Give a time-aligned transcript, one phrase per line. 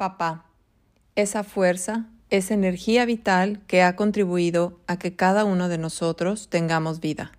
[0.00, 0.46] Papá,
[1.14, 7.00] esa fuerza, esa energía vital que ha contribuido a que cada uno de nosotros tengamos
[7.00, 7.32] vida.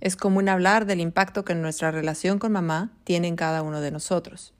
[0.00, 3.90] Es común hablar del impacto que nuestra relación con mamá tiene en cada uno de
[3.90, 4.54] nosotros.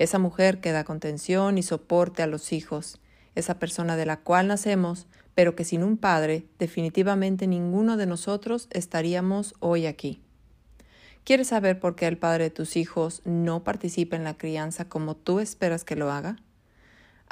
[0.00, 2.98] Esa mujer que da contención y soporte a los hijos,
[3.36, 5.06] esa persona de la cual nacemos,
[5.36, 10.24] pero que sin un padre definitivamente ninguno de nosotros estaríamos hoy aquí.
[11.22, 15.14] ¿Quieres saber por qué el padre de tus hijos no participa en la crianza como
[15.14, 16.34] tú esperas que lo haga?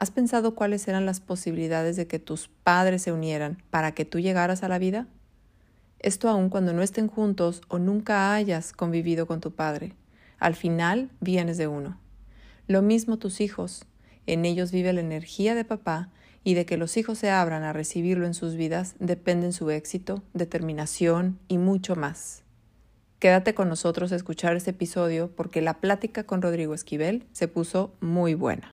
[0.02, 4.18] ¿Has pensado cuáles eran las posibilidades de que tus padres se unieran para que tú
[4.18, 5.06] llegaras a la vida?
[6.00, 9.94] Esto aun cuando no estén juntos o nunca hayas convivido con tu padre.
[10.40, 12.00] Al final vienes de uno.
[12.66, 13.84] Lo mismo tus hijos.
[14.26, 16.10] En ellos vive la energía de papá
[16.42, 20.24] y de que los hijos se abran a recibirlo en sus vidas dependen su éxito,
[20.34, 22.42] determinación y mucho más.
[23.20, 27.94] Quédate con nosotros a escuchar este episodio porque la plática con Rodrigo Esquivel se puso
[28.00, 28.72] muy buena.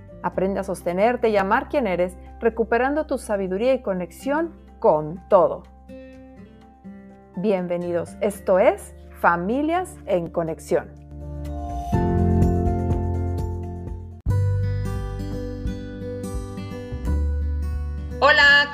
[0.23, 5.63] Aprende a sostenerte y amar quien eres, recuperando tu sabiduría y conexión con todo.
[7.37, 11.00] Bienvenidos, esto es Familias en Conexión.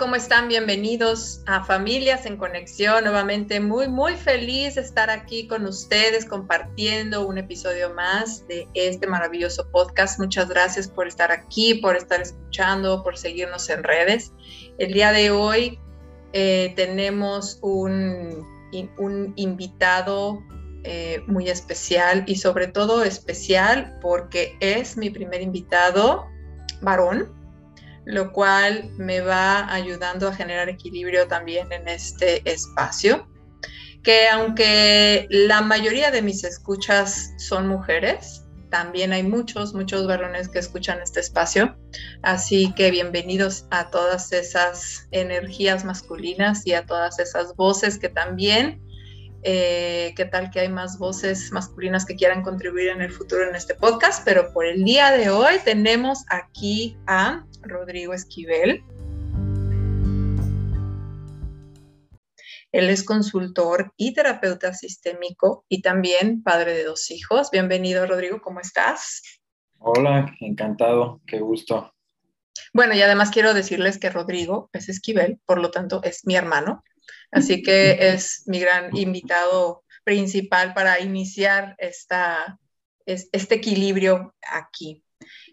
[0.08, 0.48] ¿Cómo están?
[0.48, 3.04] Bienvenidos a Familias en Conexión.
[3.04, 9.06] Nuevamente muy, muy feliz de estar aquí con ustedes compartiendo un episodio más de este
[9.06, 10.18] maravilloso podcast.
[10.18, 14.32] Muchas gracias por estar aquí, por estar escuchando, por seguirnos en redes.
[14.78, 15.78] El día de hoy
[16.32, 18.48] eh, tenemos un,
[19.36, 20.42] invitado
[20.86, 26.28] eh, muy especial y sobre todo especial porque es mi primer invitado
[26.80, 27.37] varón
[28.08, 33.28] lo cual me va ayudando a generar equilibrio también en este espacio,
[34.02, 40.60] que aunque la mayoría de mis escuchas son mujeres, también hay muchos, muchos varones que
[40.60, 41.78] escuchan este espacio.
[42.22, 48.82] Así que bienvenidos a todas esas energías masculinas y a todas esas voces que también,
[49.44, 53.56] eh, qué tal que hay más voces masculinas que quieran contribuir en el futuro en
[53.56, 58.84] este podcast, pero por el día de hoy tenemos aquí a Rodrigo Esquivel.
[62.72, 67.50] Él es consultor y terapeuta sistémico y también padre de dos hijos.
[67.52, 69.22] Bienvenido, Rodrigo, ¿cómo estás?
[69.80, 71.94] Hola, encantado, qué gusto.
[72.74, 76.84] Bueno, y además quiero decirles que Rodrigo es Esquivel, por lo tanto es mi hermano,
[77.32, 82.60] así que es mi gran invitado principal para iniciar esta,
[83.06, 85.04] este equilibrio aquí.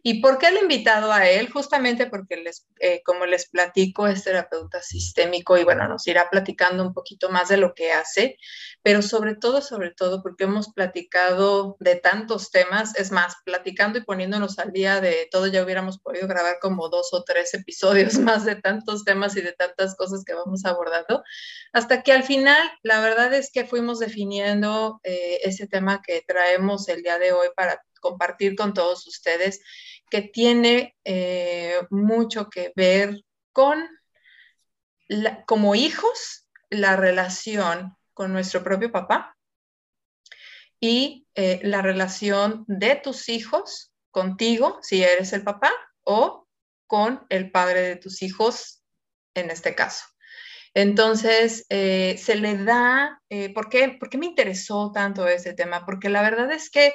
[0.07, 1.51] ¿Y por qué he invitado a él?
[1.51, 6.83] Justamente porque, les, eh, como les platico, es terapeuta sistémico y bueno, nos irá platicando
[6.83, 8.37] un poquito más de lo que hace,
[8.83, 14.05] pero sobre todo, sobre todo, porque hemos platicado de tantos temas, es más, platicando y
[14.05, 18.45] poniéndonos al día de todo, ya hubiéramos podido grabar como dos o tres episodios más
[18.45, 21.23] de tantos temas y de tantas cosas que vamos abordando,
[21.73, 26.91] hasta que al final, la verdad es que fuimos definiendo eh, ese tema que traemos
[26.91, 29.63] el día de hoy para compartir con todos ustedes
[30.11, 33.23] que tiene eh, mucho que ver
[33.53, 33.89] con,
[35.47, 39.37] como hijos, la relación con nuestro propio papá
[40.81, 45.73] y eh, la relación de tus hijos contigo, si eres el papá,
[46.05, 46.47] o
[46.87, 48.83] con el padre de tus hijos,
[49.35, 50.05] en este caso.
[50.75, 53.21] Entonces, eh, se le da,
[53.55, 55.85] ¿por, qué, ¿por qué me interesó tanto ese tema?
[55.87, 56.93] Porque la verdad es que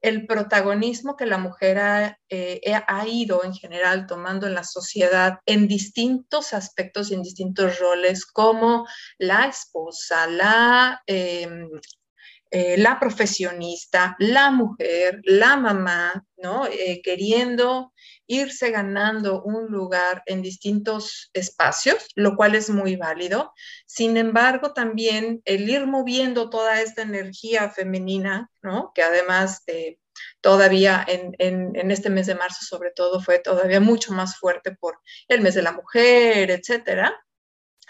[0.00, 5.68] el protagonismo que la mujer eh, ha, ido en general tomando en la sociedad en
[5.68, 8.86] distintos aspectos y en distintos roles, como
[9.18, 11.68] la esposa, la, em,
[12.50, 16.66] eh, la profesionista, la mujer, la mamá, ¿no?
[16.66, 17.92] Eh, queriendo
[18.30, 23.52] irse ganando un lugar en distintos espacios, lo cual es muy válido.
[23.86, 28.92] Sin embargo, también el ir moviendo toda esta energía femenina, ¿no?
[28.94, 29.98] Que además eh,
[30.40, 35.00] todavía en, en, este mes de marzo, sobre todo, fue todavía mucho más fuerte por
[35.26, 37.20] el mes de la mujer, etcétera.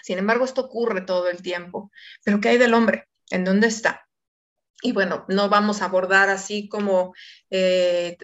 [0.02, 1.90] Sin embargo, esto ocurre todo el tiempo.
[2.24, 3.08] Pero ¿qué hay del hombre?
[3.30, 4.09] ¿En dónde está?
[4.82, 7.14] Y bueno, no vamos a abordar así como
[7.50, 8.16] eh,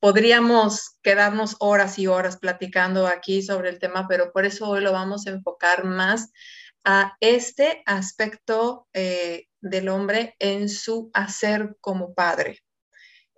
[0.00, 4.92] podríamos quedarnos horas y horas platicando aquí sobre el tema, pero por eso hoy lo
[4.92, 6.32] vamos a enfocar más
[6.84, 12.58] a este aspecto eh, del hombre en su hacer como padre.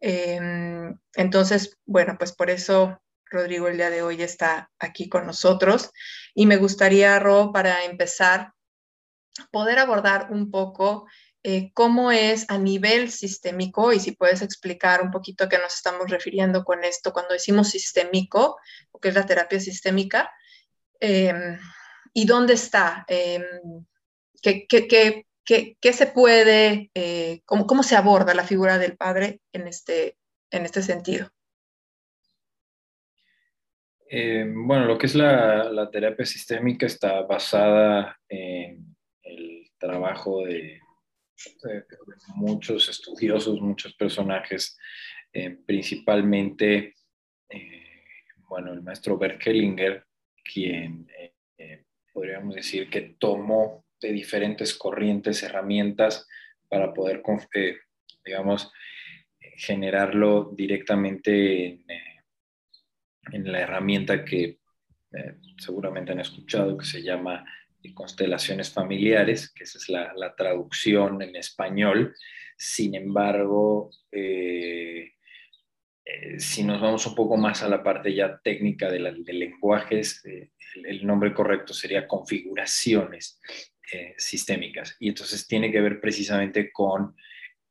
[0.01, 5.91] Em, entonces, bueno, pues por eso Rodrigo el día de hoy está aquí con nosotros
[6.35, 8.53] y me gustaría, Ro, para empezar,
[9.51, 11.07] poder abordar un poco
[11.47, 15.75] eh, cómo es a nivel sistémico y si puedes explicar un poquito a qué nos
[15.75, 18.57] estamos refiriendo con esto cuando decimos sistémico,
[18.93, 20.33] o qué es la terapia sistémica,
[21.01, 21.59] em,
[22.15, 23.43] y dónde está, em,
[24.41, 30.17] qué, qué, se puede, eh, cómo, cómo, se aborda la figura del padre en este,
[30.51, 31.29] en este sentido.
[34.09, 40.81] Em, bueno, lo que es la, la terapia sistémica está basada en el trabajo de
[42.37, 44.79] muchos estudiosos, muchos personajes,
[45.33, 46.95] eh, principalmente,
[47.49, 48.05] eh,
[48.49, 50.05] bueno, el maestro Berkelinger,
[50.45, 56.29] quien eh, podríamos decir que tomó de diferentes corrientes herramientas
[56.69, 57.23] para poder,
[58.25, 58.73] digamos,
[59.57, 61.85] generarlo directamente en,
[63.33, 64.59] en, la herramienta que
[65.59, 67.45] seguramente han escuchado, que se llama
[67.93, 72.15] constelaciones familiares, que esa es la, traducción en español.
[72.57, 75.13] Sin embargo, eh,
[76.05, 80.51] eh, si nos vamos un poco más a la parte ya técnica de, lenguajes, eh,
[80.85, 83.41] el, nombre correcto sería configuraciones
[84.17, 84.97] sistémicas.
[84.99, 87.15] Y entonces tiene que ver precisamente con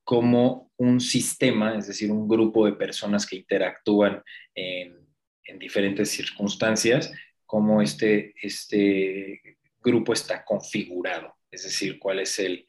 [0.04, 4.22] cómo un sistema, es decir, un grupo de personas que interactúan
[4.54, 5.04] en,
[5.46, 7.12] en diferentes circunstancias,
[7.46, 9.53] cómo este, este
[9.84, 12.66] grupo está configurado, es decir, cuál es el...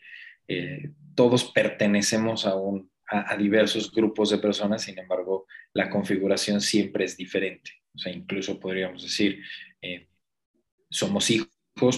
[0.47, 7.05] Eh, todos pertenecemos a, un, a, diversos grupos de personas, sin embargo, la configuración siempre
[7.05, 7.71] es diferente.
[7.95, 9.41] O sea, incluso podríamos decir,
[9.81, 10.09] eh,
[10.91, 11.51] somos hijos,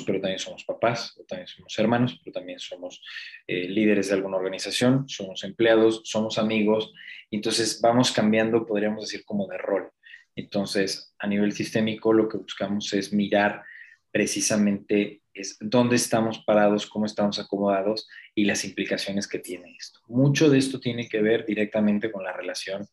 [0.06, 3.02] pero también somos papás, también somos hermanos, pero también somos
[3.46, 6.92] eh, líderes de alguna organización, somos empleados, somos amigos.
[7.30, 9.90] Entonces vamos cambiando, podríamos decir, como de rol.
[10.34, 13.62] Entonces, a nivel sistémico, lo que buscamos es mirar
[14.16, 20.00] precisamente es dónde estamos parados, cómo estamos acomodados y las implicaciones que tiene esto.
[20.08, 22.86] Mucho de esto tiene que ver directamente con la relación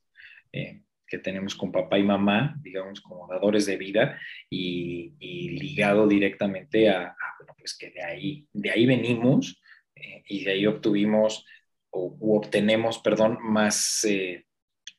[0.51, 5.13] eh, que tenemos con papá y mamá, digamos, como dadores de vida y,
[5.61, 9.61] ligado directamente a, bueno, pues que de ahí, de ahí venimos
[9.95, 11.45] eh, y de ahí obtuvimos
[11.89, 14.45] o obtenemos, perdón, más, eh,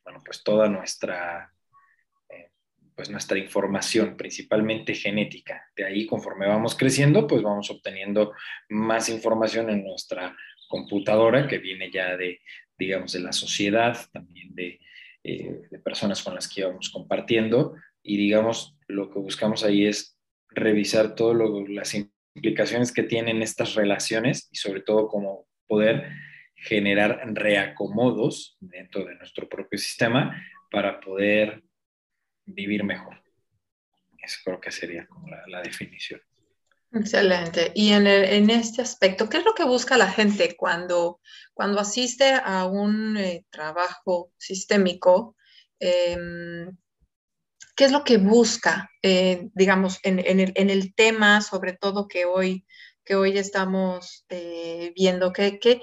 [0.03, 1.54] bueno, pues toda nuestra
[2.95, 5.69] pues nuestra información, principalmente genética.
[5.77, 8.33] De ahí, conforme vamos creciendo, pues vamos obteniendo
[8.69, 10.37] más información en nuestra
[10.69, 12.41] computadora que viene ya de,
[12.79, 14.81] digamos, de la sociedad, también de,
[15.25, 17.75] eh, de personas con las que íbamos compartiendo.
[18.03, 20.17] Y digamos, lo que buscamos ahí es
[20.51, 21.37] revisar todas
[21.69, 26.11] las implicaciones que tienen estas relaciones y sobre todo cómo poder
[26.55, 30.41] generar reacomodos dentro de nuestro propio sistema
[30.71, 31.64] para poder
[32.47, 33.23] vivir mejor.
[34.25, 36.21] Eso creo que sería como la, definición.
[36.93, 37.73] Excelente.
[37.75, 41.21] Y en, en, este aspecto, ¿qué es lo que busca la gente cuando,
[41.53, 45.37] cuando asiste a un eh, trabajo sistémico?
[45.79, 46.77] Em,
[47.77, 52.25] ¿Qué es lo que busca, eh, digamos, en, el, en, el, tema, sobre todo que
[52.25, 52.65] hoy,
[53.05, 55.33] que hoy estamos eh, viendo?
[55.33, 55.81] Que, que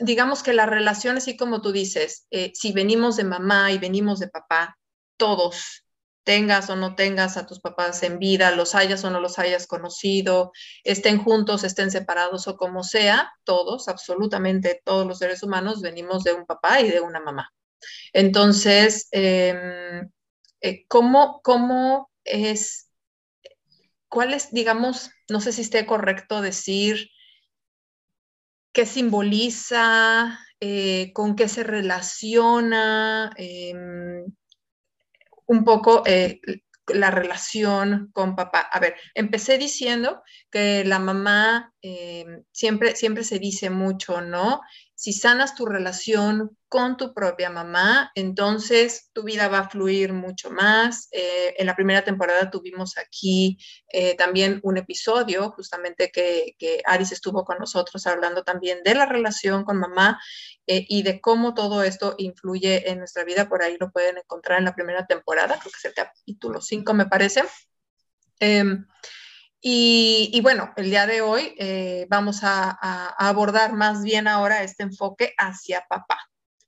[0.00, 4.28] digamos que la relación, así como tú dices, si venimos de mamá y venimos de
[4.28, 4.79] papá,
[5.20, 5.84] todos,
[6.24, 9.66] tengas o no tengas a tus papás en vida, los hayas o no los hayas
[9.66, 10.52] conocido,
[10.84, 16.32] estén juntos, estén separados o como sea, todos, absolutamente todos los seres humanos venimos de
[16.32, 17.50] un papá y de una mamá.
[18.12, 20.10] Entonces, em,
[20.60, 22.90] eh, ¿cómo, ¿cómo, es,
[24.08, 27.10] cuál es, digamos, no sé si esté correcto decir,
[28.72, 33.32] qué simboliza, eh, con qué se relaciona?
[35.50, 36.40] Un poco eh,
[36.86, 38.60] la relación con papá.
[38.60, 44.60] A ver, empecé diciendo que la mamá eh, siempre, siempre se dice mucho, ¿no?
[45.00, 50.50] Si sanas tu relación con tu propia mamá, entonces tu vida va a fluir mucho
[50.50, 51.08] más.
[51.12, 53.56] Eh, en la primera temporada tuvimos aquí
[53.90, 59.06] eh, también un episodio, justamente que, que, Aris estuvo con nosotros hablando también de la
[59.06, 60.20] relación con mamá
[60.66, 63.48] eh, y de cómo todo esto influye en nuestra vida.
[63.48, 66.92] Por ahí lo pueden encontrar en la primera temporada, creo que es el capítulo 5,
[66.92, 67.44] me parece.
[69.62, 72.70] Em, Y, bueno, el día de hoy eh, vamos a,
[73.18, 76.18] abordar más bien ahora este enfoque hacia papá.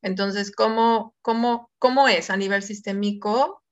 [0.02, 3.62] Entonces, ¿cómo, cómo, cómo es a nivel sistémico?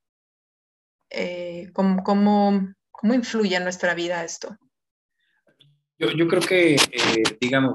[1.09, 4.57] Eh, ¿cómo, cómo, cómo, influye en nuestra vida esto?
[5.97, 7.73] Yo, yo creo que, eh, digamos,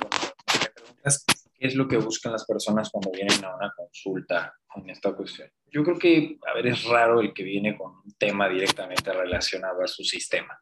[1.59, 5.51] qué es lo que buscan las personas cuando vienen a una consulta en esta cuestión.
[5.67, 9.83] Yo creo que, a ver, es raro el que viene con un tema directamente relacionado
[9.83, 10.59] a su sistema.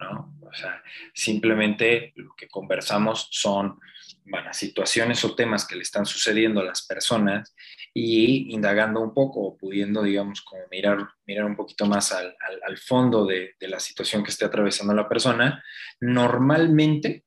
[0.00, 0.82] O sea,
[1.12, 3.78] simplemente lo que conversamos son
[4.24, 7.54] bueno, situaciones o temas que le están sucediendo a las personas
[7.92, 12.34] y indagando un poco, pudiendo, digamos, como mirar, mirar un poquito más al,
[12.78, 15.62] fondo de, de, la situación que esté atravesando la persona,
[16.00, 17.24] normalmente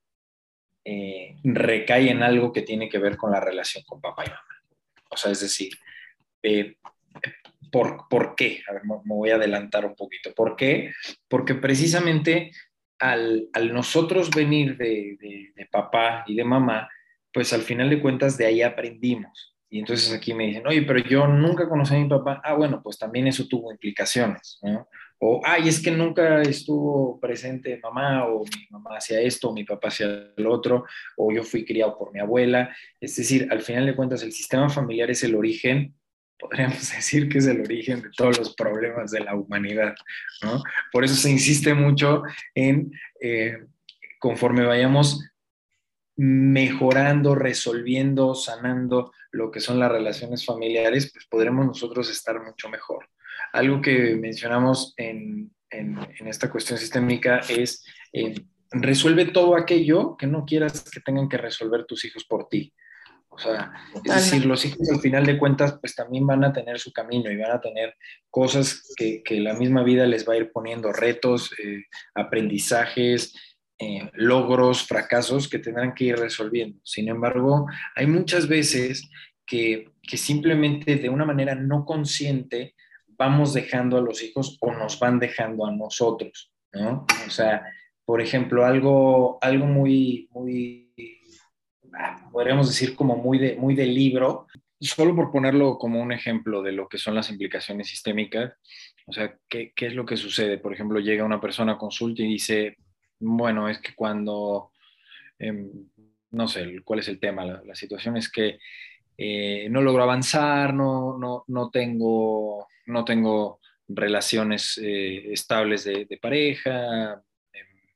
[0.89, 4.41] eh, recae en algo que tiene que ver con la relación con papá y mamá.
[5.09, 5.74] O sea, es decir,
[6.43, 6.77] eh,
[7.71, 8.62] ¿Por, ¿Por, qué?
[8.69, 10.33] A ver, me voy a adelantar un poquito.
[10.33, 10.93] ¿Por qué?
[11.27, 12.51] Porque precisamente
[13.00, 15.17] al, al nosotros venir de,
[15.55, 16.89] de, papá y de mamá,
[17.33, 19.55] pues al final de cuentas de ahí aprendimos.
[19.69, 22.41] Y entonces aquí me dicen, oye, pero yo nunca conocí a mi papá.
[22.43, 24.62] Ah, bueno, pues también eso tuvo implicaciones.
[25.19, 29.65] O, ay, es que nunca estuvo presente mamá, o mi mamá hacía esto, o mi
[29.65, 30.86] papá hacía lo otro,
[31.17, 32.74] o yo fui criado por mi abuela.
[33.01, 35.96] Es decir, al final de cuentas, el sistema familiar es el origen
[36.39, 39.96] podríamos decir que es el origen de todos los problemas de la humanidad,
[40.44, 40.62] ¿no?
[40.91, 42.24] Por eso se insiste mucho
[42.56, 42.91] en,
[43.22, 43.58] eh,
[44.20, 45.24] conforme vayamos
[46.17, 53.08] mejorando, resolviendo, sanando lo que son las relaciones familiares, pues podremos nosotros estar mucho mejor.
[53.53, 58.34] Algo que mencionamos en, en, esta cuestión sistémica es, eh,
[58.72, 62.74] resuelve todo aquello que no quieras que tengan que resolver tus hijos por ti.
[63.38, 63.72] O sea,
[64.03, 67.32] es decir, los hijos al final de cuentas pues también van a tener su camino
[67.32, 67.96] y van a tener
[68.32, 71.84] cosas que, que la misma vida les va a ir poniendo, retos, eh,
[72.15, 73.36] aprendizajes,
[73.77, 76.79] eh, logros, fracasos que tendrán que ir resolviendo.
[76.84, 79.08] Sin embargo, hay muchas veces
[79.46, 82.74] que, que simplemente de una manera no consciente
[83.08, 87.06] vamos dejando a los hijos o nos van dejando a nosotros, ¿no?
[87.27, 87.67] O sea,
[88.03, 90.87] por ejemplo, algo, algo muy, muy
[92.31, 94.47] podríamos decir como muy de, muy de libro,
[94.79, 98.53] solo por ponerlo como un ejemplo de lo que son las implicaciones sistémicas,
[99.05, 100.57] o sea, ¿qué, qué es lo que sucede?
[100.57, 102.77] Por ejemplo, llega una persona a consulta y dice,
[103.19, 104.71] bueno, es que cuando,
[105.39, 105.69] em,
[106.31, 108.59] no sé, cuál es el tema, la, situación es que
[109.17, 116.17] eh, no logro avanzar, no, no, no, tengo, no tengo relaciones eh, estables de, de
[116.17, 117.21] pareja,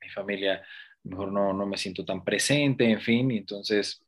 [0.01, 0.63] mi familia
[1.03, 4.03] mejor no, no me siento tan presente, en fin, y entonces,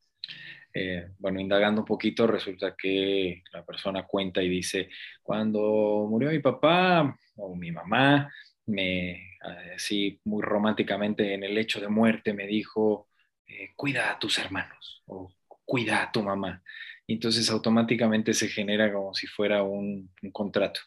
[0.74, 4.90] eh, bueno, indagando un poquito, resulta que la persona cuenta y dice,
[5.22, 8.32] cuando murió mi papá o mi mamá,
[8.66, 9.38] me,
[9.76, 13.10] así muy románticamente en el hecho de muerte, me dijo,
[13.48, 15.32] eh, cuida a tus hermanos o
[15.66, 16.64] cuida a tu mamá.
[17.06, 20.80] Y entonces automáticamente se genera como si fuera un, un contrato.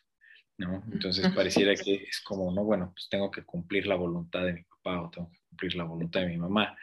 [0.59, 0.83] ¿no?
[0.91, 4.63] Entonces pareciera que es como, no, bueno, pues tengo que cumplir la voluntad de mi
[4.63, 6.77] papá o tengo que cumplir la voluntad de mi mamá.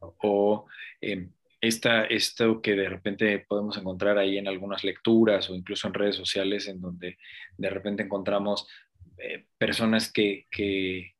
[0.00, 0.66] O
[1.00, 1.28] eh,
[1.60, 6.16] esta, esto que de repente podemos encontrar ahí en algunas lecturas o incluso en redes
[6.16, 7.18] sociales en donde
[7.56, 8.68] de repente encontramos
[9.16, 11.14] eh, personas que, que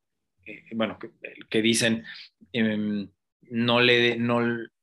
[0.44, 0.98] eh, bueno,
[1.50, 2.04] que, dicen,
[2.52, 3.08] em,
[3.50, 4.40] no le, no,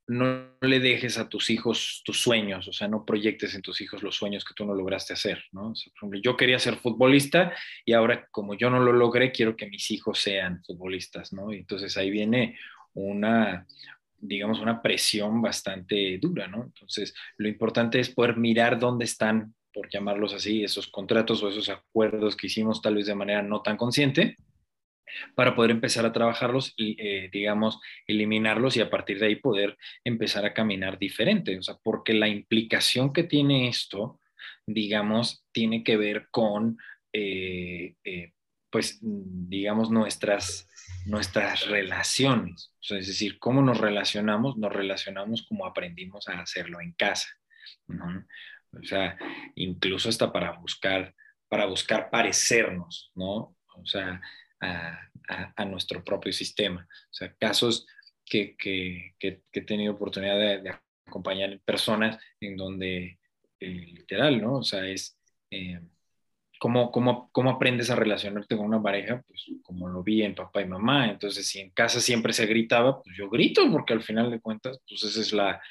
[0.08, 4.04] no le dejes a tus hijos tus sueños, o sea, no proyectes en tus hijos
[4.04, 5.74] los sueños que tú no lograste hacer, ¿no?
[5.74, 7.54] por ejemplo, yo quería ser futbolista
[7.86, 11.52] y ahora como yo no lo logré, quiero que mis hijos sean futbolistas, ¿no?
[11.52, 12.58] Y entonces ahí viene
[12.94, 13.66] una,
[14.20, 16.64] digamos, una presión bastante dura, ¿no?
[16.64, 21.70] Entonces, lo importante es poder mirar dónde están, por llamarlos así, esos contratos o esos
[21.70, 24.38] acuerdos que hicimos tal vez de manera no tan consciente
[25.36, 29.78] para poder empezar a trabajarlos y, eh, digamos, eliminarlos y a partir de ahí poder
[30.04, 31.58] empezar a caminar diferente.
[31.58, 34.20] O sea, porque la implicación que tiene esto,
[34.66, 36.78] digamos, tiene que ver con,
[37.14, 38.34] eh, eh,
[38.70, 40.68] pues, digamos, nuestras,
[41.06, 42.74] nuestras relaciones.
[42.80, 47.30] O sea, es decir, cómo nos relacionamos, nos relacionamos como aprendimos a hacerlo en casa.
[47.88, 49.18] O sea,
[49.56, 51.16] incluso hasta para buscar,
[51.48, 53.56] para buscar parecernos, ¿no?
[53.78, 54.22] O sea,
[54.62, 56.88] a, nuestro propio sistema.
[56.90, 57.88] O sea, casos
[58.24, 60.76] que, que, que, he tenido oportunidad de,
[61.08, 63.20] acompañar personas en donde,
[63.60, 64.58] eh, literal, ¿no?
[64.58, 65.18] O sea, es
[65.52, 65.80] eh,
[66.60, 70.62] ¿cómo, cómo, cómo, aprendes a relacionarte con una pareja, pues como lo vi en papá
[70.62, 71.10] y mamá.
[71.10, 74.80] Entonces, si en casa siempre se gritaba, pues yo grito, porque al final de cuentas,
[74.88, 75.62] pues esa es la,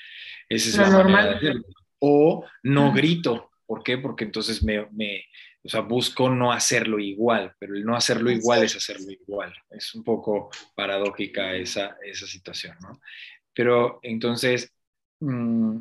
[0.48, 1.64] esa es la, normal.
[1.98, 3.50] O no grito.
[3.66, 3.98] ¿Por qué?
[3.98, 5.24] Porque entonces me, me
[5.64, 9.54] o sea, busco no hacerlo igual, pero el no hacerlo igual es hacerlo igual.
[9.70, 13.00] Es un poco paradójica esa, esa situación, ¿no?
[13.54, 14.74] Pero entonces,
[15.20, 15.78] mm,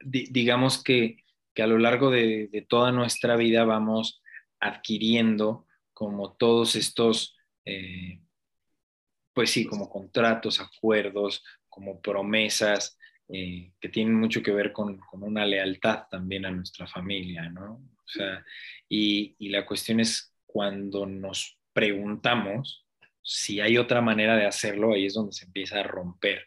[0.00, 4.22] digamos que, que, a lo largo de, de, toda nuestra vida vamos
[4.60, 8.22] adquiriendo como todos estos, eh,
[9.34, 15.22] pues sí, como contratos, acuerdos, como promesas, eh, que tienen mucho que ver con, con,
[15.22, 17.97] una lealtad también a nuestra familia, ¿no?
[18.08, 18.44] O sea,
[18.88, 22.86] y, la cuestión es cuando nos preguntamos
[23.22, 26.46] si hay otra manera de hacerlo, ahí es donde se empieza a romper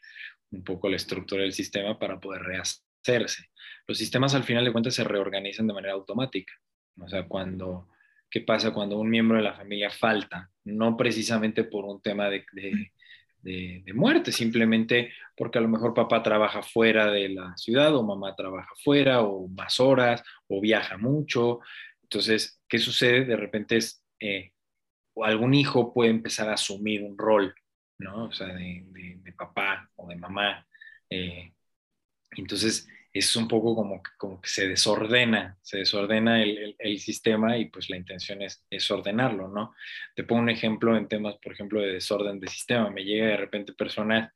[0.50, 3.50] un poco la estructura del sistema para poder rehacerse.
[3.88, 6.54] Los sistemas al final de cuentas se reorganizan de manera automática.
[7.00, 7.88] O sea, cuando,
[8.30, 10.50] ¿qué pasa cuando un miembro de la familia falta?
[10.64, 12.44] No precisamente por un tema de
[13.42, 18.36] de, muerte, simplemente porque a lo mejor papá trabaja fuera de la ciudad o mamá
[18.36, 21.60] trabaja fuera o más horas o viaja mucho.
[22.04, 23.26] Entonces, ¿qué sucede?
[23.26, 24.54] De repente es, eh,
[25.22, 27.54] algún hijo puede empezar a asumir un rol,
[27.98, 28.26] ¿no?
[28.26, 28.86] O sea, de,
[29.38, 30.68] papá o de mamá.
[31.10, 31.54] Eh,
[32.38, 37.66] entonces, es un poco como, como que se desordena, se desordena el, el, sistema y
[37.66, 39.76] pues la intención es, es, ordenarlo, ¿no?
[40.16, 42.90] Te pongo un ejemplo en temas, por ejemplo, de desorden de sistema.
[42.90, 44.32] Me llega de repente personas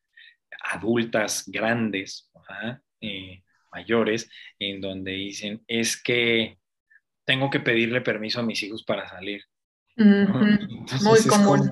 [0.62, 2.30] adultas, grandes,
[3.00, 4.30] eh, mayores,
[4.60, 6.58] en donde dicen, es que
[7.26, 9.44] tengo que pedirle permiso a mis hijos para salir.
[9.98, 11.72] muy común.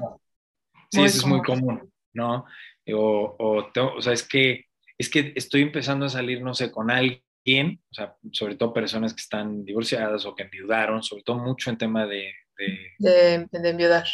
[0.89, 2.45] sí, eso es muy común, ¿no?
[2.93, 6.91] O, o, o sea, es que es que estoy empezando a salir, no sé, con
[6.91, 11.69] alguien, o sea, sobre todo personas que están divorciadas o que enviudaron, sobre todo mucho
[11.69, 12.33] en tema de...
[12.57, 14.05] De, de, enviudar.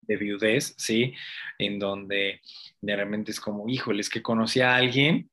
[0.00, 1.14] De viudez, sí,
[1.58, 2.40] en donde
[2.80, 5.30] de repente es como, híjole, es que conocí a alguien,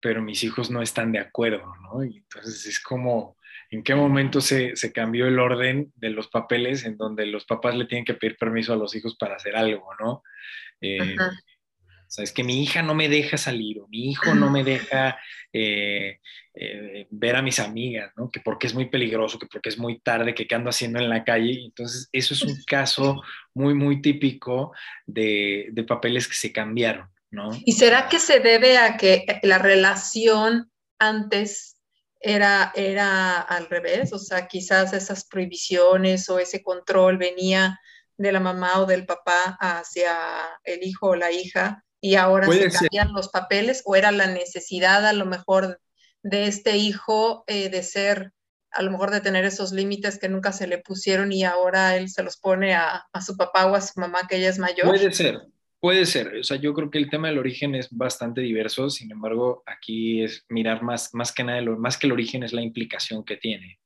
[0.00, 2.04] pero mis hijos no están de acuerdo, ¿no?
[2.04, 3.36] Y entonces es como,
[3.70, 7.74] ¿en qué momento se, se, cambió el orden de los papeles en donde los papás
[7.74, 10.22] le tienen que pedir permiso a los hijos para hacer algo, ¿no?
[10.80, 11.16] Eh,
[12.08, 14.64] o sea, es que mi hija no me deja salir o mi hijo no me
[14.64, 15.18] deja
[15.52, 16.20] eh,
[16.54, 18.30] eh, ver a mis amigas, ¿no?
[18.30, 21.10] Que porque es muy peligroso, que porque es muy tarde, que qué ando haciendo en
[21.10, 21.66] la calle.
[21.66, 23.22] Entonces, eso es un caso
[23.52, 24.72] muy, muy típico
[25.06, 27.50] de, de papeles que se cambiaron, ¿no?
[27.66, 31.76] ¿Y será que se debe a que la relación antes
[32.20, 34.14] era, era al revés?
[34.14, 37.78] O sea, quizás esas prohibiciones o ese control venía
[38.16, 40.16] de la mamá o del papá hacia
[40.64, 45.06] el hijo o la hija y ahora se cambian los papeles o era la necesidad
[45.06, 45.80] a lo mejor
[46.22, 48.32] de este hijo eh, de ser,
[48.70, 52.08] a lo mejor de tener esos límites que nunca se le pusieron y ahora él
[52.08, 54.86] se los pone a, a, su papá o a su mamá que ella es mayor.
[54.86, 55.40] Puede ser,
[55.80, 56.36] puede ser.
[56.36, 60.22] O sea, yo creo que el tema del origen es bastante diverso, sin embargo, aquí
[60.22, 63.80] es mirar más, más que nada, más que el origen es la implicación que tiene.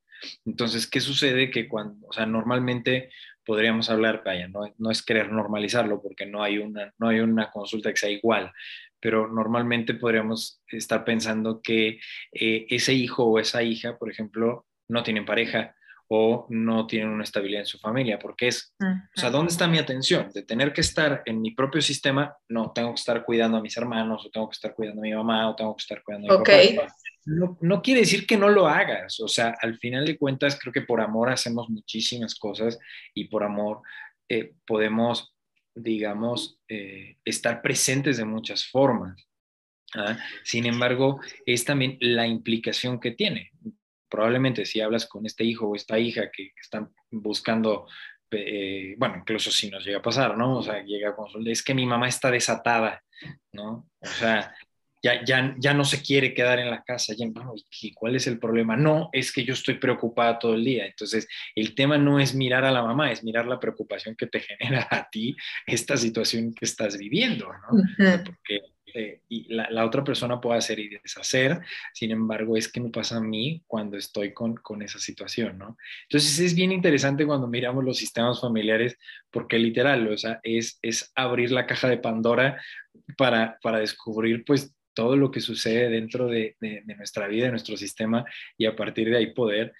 [0.45, 1.51] Entonces, ¿qué sucede?
[1.51, 3.09] Que cuando, o sea, normalmente
[3.45, 7.51] podríamos hablar, vaya, no, no, es querer normalizarlo porque no hay, una, no hay una
[7.51, 8.51] consulta que sea igual,
[8.99, 11.99] pero normalmente podríamos estar pensando que
[12.31, 15.75] eh, ese hijo o esa hija, por ejemplo, no tienen pareja
[16.07, 19.79] o no tienen una estabilidad en su familia, porque es, o sea, ¿dónde está mi
[19.79, 20.29] atención?
[20.33, 23.75] De tener que estar en mi propio sistema, no, tengo que estar cuidando a mis
[23.77, 26.35] hermanos, o tengo que estar cuidando a mi mamá, o tengo que estar cuidando a
[26.35, 26.75] mi okay.
[26.75, 26.93] papá.
[27.25, 30.73] No, no, quiere decir que no lo hagas, o sea, al final de cuentas creo
[30.73, 32.77] que por amor hacemos muchísimas cosas
[33.13, 33.81] y por amor
[34.27, 35.33] eh, podemos,
[35.73, 39.25] digamos, eh, estar presentes de muchas formas.
[39.95, 40.17] ¿ah?
[40.43, 43.51] Sin embargo, es también la implicación que tiene
[44.13, 47.87] probablemente si hablas con este hijo o esta hija que, están buscando,
[48.29, 50.59] eh, bueno, incluso si nos llega a pasar, ¿no?
[50.59, 53.03] O sea, llega a consultar, es que mi mamá está desatada,
[53.53, 53.89] ¿no?
[53.99, 54.55] O sea,
[55.03, 57.27] ya, ya, ya no se quiere quedar en la casa, ya,
[57.81, 58.77] ¿y cuál es el problema?
[58.77, 60.85] No, es que yo estoy preocupada todo el día.
[60.85, 64.39] Entonces, el tema no es mirar a la mamá, es mirar la preocupación que te
[64.59, 65.35] genera a ti
[65.67, 67.77] esta situación que estás viviendo, ¿no?
[67.77, 68.23] Uh -huh.
[68.23, 68.61] Porque
[68.95, 71.61] eh, y la, la, otra persona puede hacer y deshacer,
[71.93, 75.77] sin embargo, es que me pasa a mí cuando estoy con, con, esa situación, ¿no?
[76.03, 78.97] Entonces es bien interesante cuando miramos los sistemas familiares,
[79.31, 82.61] porque literal, o sea, es, es abrir la caja de Pandora
[83.17, 87.51] para, para descubrir, pues, todo lo que sucede dentro de, de, de nuestra vida, de
[87.51, 88.25] nuestro sistema,
[88.57, 89.73] y a partir de ahí poder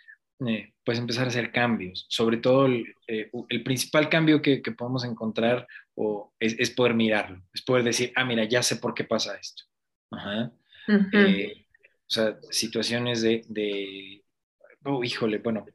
[0.47, 2.06] eh, pues empezar a hacer cambios.
[2.10, 6.95] Sobre todo el, eh, el principal cambio que, que, podemos encontrar o es, es, poder
[6.95, 9.63] mirarlo, es poder decir, ah, mira, ya sé por qué pasa esto.
[10.12, 10.52] Ajá.
[10.88, 11.28] Uh -huh.
[11.28, 14.23] eh, o sea, situaciones de, de
[14.84, 15.65] oh, híjole, bueno,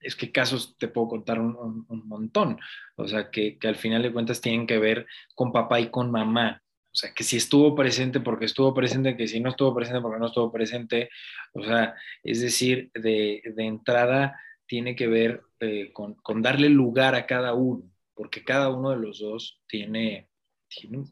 [0.00, 2.58] es que casos te puedo contar un, un, un montón.
[2.96, 6.10] O sea, que, que, al final de cuentas tienen que ver con papá y con
[6.10, 6.62] mamá.
[6.92, 10.20] O sea, que si estuvo presente porque estuvo presente, que si no estuvo presente porque
[10.20, 11.08] no estuvo presente.
[11.54, 17.26] O sea, es decir, de, de entrada tiene que ver eh, con, darle lugar a
[17.26, 20.28] cada uno, porque cada uno de los dos tiene,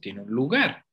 [0.01, 0.85] tiene, un lugar.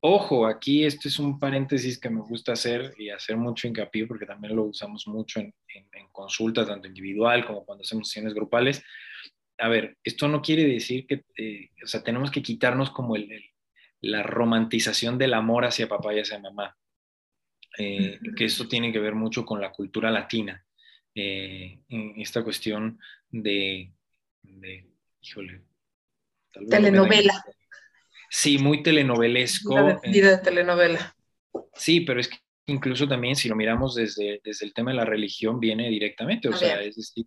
[0.00, 4.26] Ojo, aquí este es un paréntesis que me gusta hacer y hacer mucho hincapié porque
[4.26, 8.84] también lo usamos mucho en, en, consultas, tanto individual como cuando hacemos sesiones grupales.
[9.58, 13.32] A ver, esto no quiere decir que, eh, o sea, tenemos que quitarnos como el,
[14.02, 16.76] la romantización del amor hacia papá y hacia mamá,
[17.78, 20.64] eh, que esto tiene que ver mucho con la cultura latina.
[21.14, 22.98] Eh, en esta cuestión
[23.30, 23.92] de,
[25.20, 25.62] híjole,
[26.68, 27.44] telenovela.
[28.30, 30.00] Sí, muy telenovelesco.
[30.04, 31.14] Vida de telenovela.
[31.74, 35.04] Sí, pero es que incluso también si lo miramos desde, desde el tema de la
[35.04, 37.26] religión viene directamente, o sea, es decir,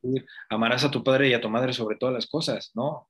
[0.49, 3.07] amarás a tu padre y a tu madre sobre todas las cosas, ¿no?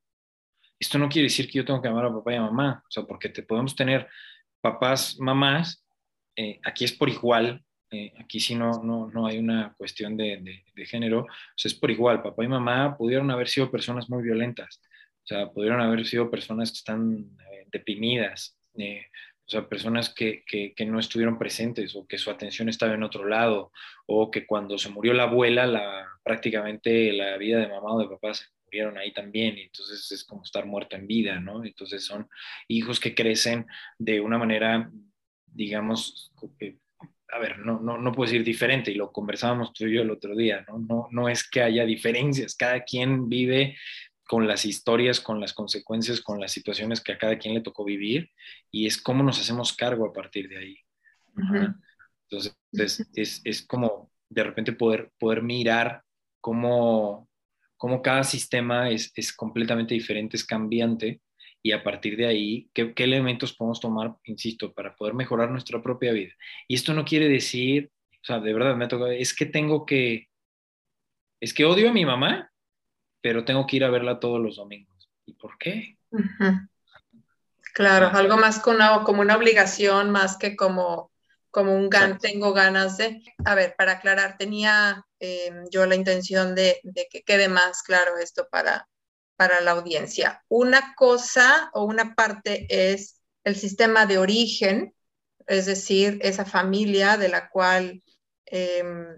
[0.80, 2.92] Esto no quiere decir que yo tengo que amar a papá y a mamá, o
[2.92, 4.08] sea, porque te podemos tener
[4.62, 5.86] papás, mamás,
[6.36, 10.64] eh, aquí es por igual, eh, aquí sí no, no, no, hay una cuestión de,
[10.76, 14.24] de, género, o sea, es por igual, papá y mamá pudieron haber sido personas muy
[14.24, 14.82] violentas,
[15.24, 20.74] o sea, pudieron haber sido personas que están eh, deprimidas, o sea, personas que, que,
[20.74, 23.72] que, no estuvieron presentes o que su atención estaba en otro lado,
[24.08, 28.10] o que cuando se murió la abuela, la, prácticamente la vida de mamá o de
[28.10, 31.63] papá se murieron ahí también, y entonces es como estar muerto en vida, ¿no?
[31.63, 32.28] Entonces son
[32.67, 33.65] hijos que crecen
[33.97, 34.91] de una manera,
[35.45, 36.34] digamos,
[37.30, 40.12] a ver, no, no, no puedo decir diferente, y lo conversábamos tú y yo el
[40.12, 40.80] otro día, ¿no?
[40.80, 43.78] No, no es que haya diferencias, cada quien vive
[44.28, 47.86] con las historias, con las consecuencias, con las situaciones que a cada quien le tocó
[47.86, 48.32] vivir,
[48.71, 50.78] y es cómo nos hacemos cargo a partir de ahí.
[52.23, 56.04] Entonces, es, es, es, como de repente poder, poder mirar
[56.41, 57.30] cómo,
[57.78, 61.22] cómo cada sistema es, es, completamente diferente, es cambiante,
[61.62, 65.82] y a partir de ahí, ¿qué, ¿qué, elementos podemos tomar, insisto, para poder mejorar nuestra
[65.82, 66.34] propia vida?
[66.68, 70.30] Y esto no quiere decir, o sea, de verdad me toca, es que tengo que,
[71.40, 72.52] es que odio a mi mamá,
[73.22, 75.10] pero tengo que ir a verla todos los domingos.
[75.26, 75.98] ¿Y por qué?
[77.74, 81.12] Claro, algo más como una obligación, más que como,
[81.56, 83.24] como un gan, tengo ganas de.
[83.46, 88.50] A ver, para aclarar, tenía em, yo la intención de, que quede más claro esto
[88.52, 88.89] para,
[89.38, 90.44] para la audiencia.
[90.50, 94.94] Una cosa o una parte es el sistema de origen,
[95.48, 98.04] es decir, esa familia de la cual
[98.48, 99.18] em,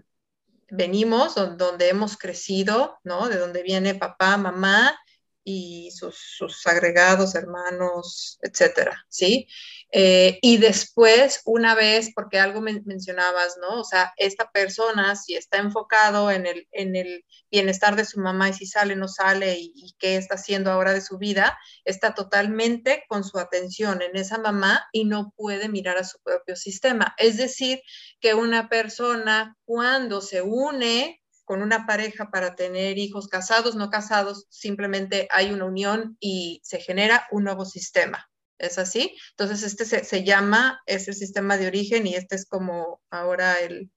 [0.70, 3.28] venimos, donde hemos crecido, ¿no?
[3.28, 4.96] De donde viene papá, mamá
[5.42, 9.48] y sus, agregados, hermanos, etcétera, ¿sí?
[9.90, 13.80] Eh, y después, una vez, porque algo mencionabas, ¿no?
[13.80, 18.50] O sea, esta persona, si está enfocado en el, en el bienestar de su mamá
[18.50, 22.14] y si sale, no sale y, y, qué está haciendo ahora de su vida, está
[22.14, 27.14] totalmente con su atención en esa mamá y no puede mirar a su propio sistema.
[27.16, 27.80] Es decir,
[28.20, 34.46] que una persona cuando se une con una pareja para tener hijos casados, no casados,
[34.50, 38.27] simplemente hay una unión y se genera un nuevo sistema.
[38.58, 39.16] ¿Es así?
[39.30, 43.90] Entonces, este se, llama, es el sistema de origen y este es como ahora el,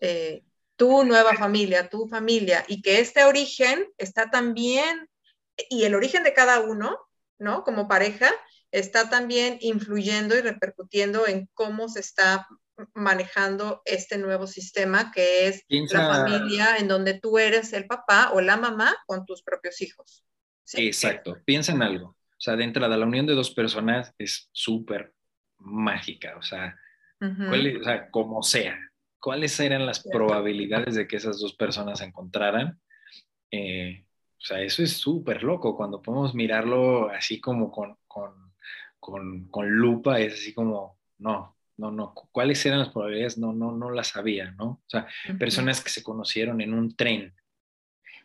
[0.00, 0.42] eh,
[0.76, 5.08] tu nueva familia, tu familia, y que este origen está también,
[5.70, 6.98] y el origen de cada uno,
[7.38, 7.62] ¿no?
[7.62, 8.32] Como pareja,
[8.72, 12.48] está también influyendo y repercutiendo en cómo se está
[12.94, 18.40] manejando este nuevo sistema que es la familia en donde tú eres el papá o
[18.40, 20.24] la mamá con tus propios hijos.
[20.74, 21.38] Exacto.
[21.44, 22.16] Piensa en algo.
[22.42, 25.14] O sea, de entrada, la unión de dos personas es súper
[25.58, 26.34] mágica.
[26.36, 26.76] O sea,
[28.10, 28.76] como sea.
[29.20, 32.80] ¿Cuáles eran las probabilidades de que esas dos personas se encontraran?
[33.48, 35.76] Eh, o sea, eso es súper loco.
[35.76, 38.52] Cuando podemos mirarlo así como con, con,
[38.98, 43.70] con, con lupa, es así como, no, no, no, cuáles eran las probabilidades, no, no,
[43.70, 44.64] no las sabía, ¿no?
[44.64, 45.06] O sea,
[45.38, 47.32] personas que se conocieron en un tren,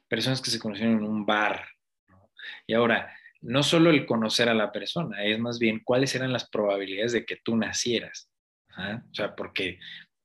[0.08, 1.67] personas que se conocieron en un bar,
[2.08, 2.32] ¿no?
[2.65, 6.50] Y ahora, no solo el conocer a la persona, es más bien cuáles eran las
[6.50, 8.30] probabilidades de que tú nacieras,
[8.76, 9.02] ¿ah?
[9.10, 9.80] O sea, porque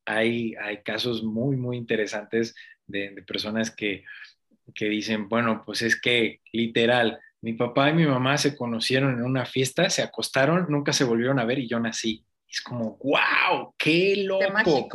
[0.05, 2.55] hay, hay casos muy, muy interesantes
[2.87, 4.05] de, personas que,
[4.75, 9.25] que dicen, bueno, pues es que literal, mi papá y mi mamá se conocieron en
[9.25, 13.75] una fiesta, se acostaron, nunca se volvieron a ver y yo nací es como, wow,
[13.79, 14.89] qué loco.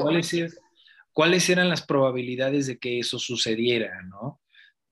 [1.11, 4.39] ¿Cuáles, eran las probabilidades de que eso sucediera, no?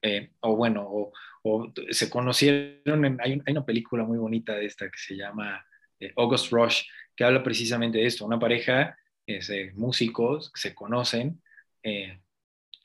[0.05, 1.11] Eh, o bueno,
[1.43, 5.65] o, se conocieron, hay, una película muy bonita de esta que se llama
[5.99, 6.83] eh, August Rush,
[7.15, 11.41] que habla precisamente de esto, una pareja, de músicos que se conocen
[11.81, 12.19] eh,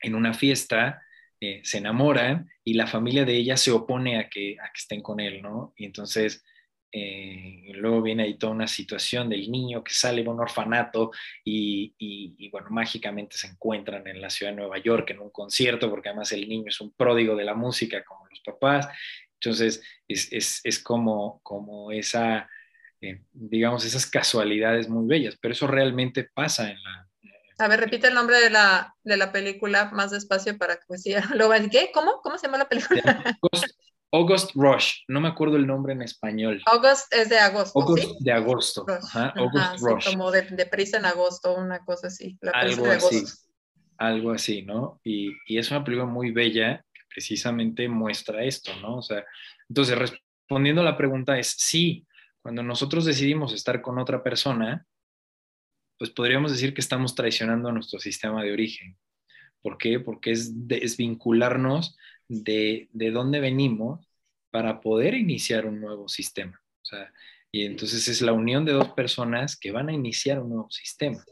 [0.00, 1.02] en una fiesta,
[1.38, 5.20] se enamoran y la familia de ella se opone a que, a que estén con
[5.20, 5.74] él, ¿no?
[5.76, 6.42] Y entonces
[6.92, 11.12] eh, luego viene ahí toda una situación del niño que sale de un orfanato
[11.44, 16.08] y, bueno, mágicamente se encuentran en la ciudad de Nueva York en un concierto, porque
[16.08, 18.88] además el niño es un pródigo de la música como los papás.
[19.34, 22.48] Entonces, es, como, como esa,
[23.00, 27.06] eh, digamos, esas casualidades muy bellas, pero eso realmente pasa en la...
[27.58, 30.98] A ver, repite el nombre de la, de la película más despacio para que me
[30.98, 31.22] siga.
[31.70, 31.90] ¿Qué?
[31.92, 32.20] ¿Cómo?
[32.22, 33.38] ¿Cómo se llama la película?
[34.12, 36.60] August Rush, no me acuerdo el nombre en español.
[36.66, 37.80] August es de agosto.
[37.80, 38.86] August de agosto.
[39.36, 40.10] August Rush.
[40.10, 42.36] como de, prisa en agosto, una cosa así.
[42.52, 43.24] algo así.
[43.98, 45.00] Algo así, ¿no?
[45.04, 48.96] Y, y, es una película muy bella que precisamente muestra esto, ¿no?
[48.96, 49.24] O sea,
[49.68, 52.06] entonces respondiendo a la pregunta es sí,
[52.42, 54.86] cuando nosotros decidimos estar con otra persona,
[55.98, 58.96] pues podríamos decir que estamos traicionando nuestro sistema de origen.
[59.60, 60.00] ¿Por qué?
[60.00, 61.96] Porque es desvincularnos
[62.30, 64.06] de, de dónde venimos
[64.50, 66.60] para poder iniciar un nuevo sistema.
[67.52, 71.24] y entonces es la unión de dos personas que van a iniciar un nuevo sistema,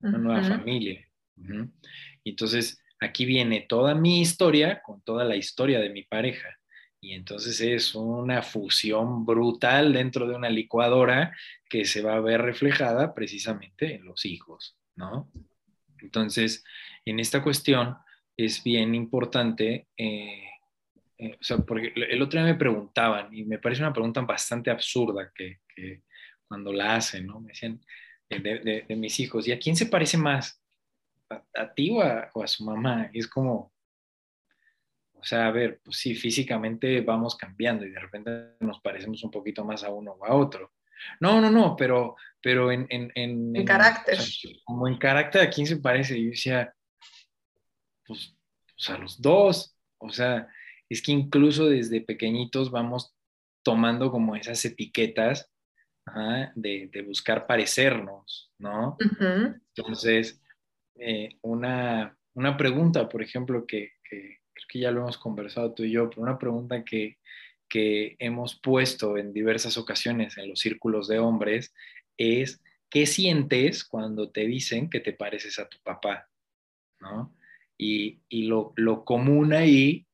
[0.00, 1.06] una nueva familia.
[2.24, 6.48] Y entonces aquí viene toda mi historia con toda la historia de mi pareja.
[7.00, 11.36] Y entonces es una fusión brutal dentro de una licuadora
[11.68, 15.30] que se va a ver reflejada precisamente en los hijos, ¿no?
[15.98, 16.64] Entonces,
[17.04, 17.96] en esta cuestión,
[18.36, 20.48] es bien importante, eh,
[21.18, 24.70] eh, o sea, porque el otro día me preguntaban, y me parece una pregunta bastante
[24.70, 25.60] absurda que,
[26.46, 27.40] cuando la hacen, ¿no?
[27.40, 27.80] Me decían
[28.28, 30.60] de, mis hijos, ¿y a quién se parece más?
[31.30, 33.08] ¿A, ti o a, su mamá?
[33.12, 33.72] Y es como,
[35.14, 39.30] o sea, a ver, pues sí, físicamente vamos cambiando y de repente nos parecemos un
[39.30, 40.72] poquito más a uno o a otro.
[41.20, 42.86] No, no, no, pero, pero en...
[42.90, 44.18] En, en, carácter.
[44.64, 46.18] como en carácter, ¿a quién se parece?
[46.18, 46.74] Y yo decía,
[48.06, 48.36] pues,
[48.76, 49.76] pues, a los dos.
[49.98, 50.48] O sea,
[50.88, 53.14] es que incluso desde pequeñitos vamos
[53.62, 55.50] tomando como esas etiquetas
[56.54, 58.96] de, buscar parecernos, ¿no?
[59.74, 60.40] Entonces,
[60.96, 62.16] eh, una,
[62.58, 66.38] pregunta, por ejemplo, que, creo que ya lo hemos conversado tú y yo, pero una
[66.38, 67.18] pregunta que,
[67.68, 71.72] que hemos puesto en diversas ocasiones en los círculos de hombres
[72.16, 76.28] es, ¿qué sientes cuando te dicen que te pareces a tu papá?
[77.00, 77.34] ¿No?
[77.84, 80.06] Y, lo, común ahí,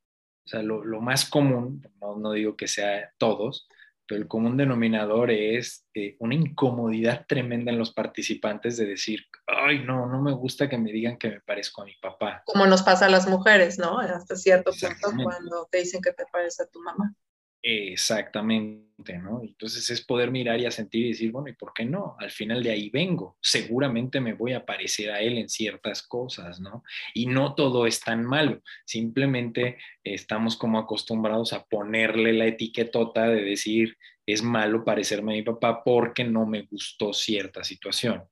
[0.46, 3.68] o sea, lo, más común, no, digo que sea todos,
[4.06, 9.84] pero el común denominador es eh, una incomodidad tremenda en los participantes de decir, ay,
[9.84, 12.42] no, no me gusta que me digan que me parezco a mi papá.
[12.46, 13.98] Como nos pasa a las mujeres, ¿no?
[13.98, 17.14] Hasta cierto punto cuando te dicen que te pareces a tu mamá.
[17.60, 19.42] Exactamente, ¿no?
[19.42, 22.16] Entonces es poder mirar y a sentir y decir, bueno, ¿y por qué no?
[22.18, 26.60] Al final de ahí vengo, seguramente me voy a parecer a él en ciertas cosas,
[26.60, 26.84] ¿no?
[27.14, 33.42] Y no todo es tan malo, simplemente estamos como acostumbrados a ponerle la etiquetota de
[33.42, 38.22] decir, es malo parecerme a mi papá porque no me gustó cierta situación.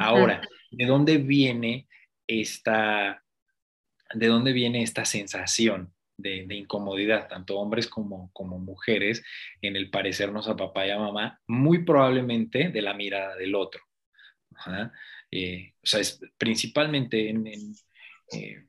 [0.00, 0.40] Ahora,
[0.70, 1.86] ¿de dónde viene
[2.26, 3.22] esta,
[4.14, 5.92] de dónde viene esta sensación?
[6.18, 9.24] De, incomodidad, tanto hombres como, como mujeres,
[9.62, 13.82] en el parecernos a papá y a mamá, muy probablemente de la mirada del otro.
[15.30, 17.46] Eh, o sea, es principalmente en,
[18.32, 18.64] eh,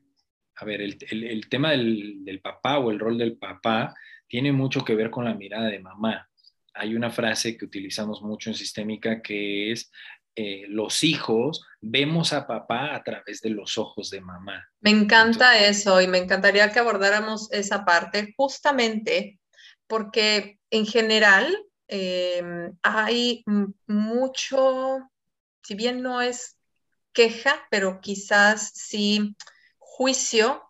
[0.56, 3.94] a ver, el, tema del, del, papá o el rol del papá
[4.28, 6.28] tiene mucho que ver con la mirada de mamá.
[6.74, 9.90] Hay una frase que utilizamos mucho en sistémica que es
[10.36, 14.64] eh, los hijos vemos a papá a través de los ojos de mamá.
[14.80, 19.40] Me encanta eso y me encantaría que abordáramos esa parte justamente
[19.86, 21.52] porque en general
[21.88, 23.44] em, hay
[23.86, 24.98] mucho,
[25.62, 26.56] si bien no es
[27.12, 29.34] queja, pero quizás sí
[29.78, 30.62] juicio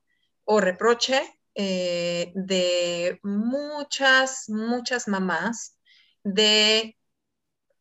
[0.45, 1.23] o reproche
[1.55, 5.77] eh, de muchas, muchas mamás
[6.25, 6.97] de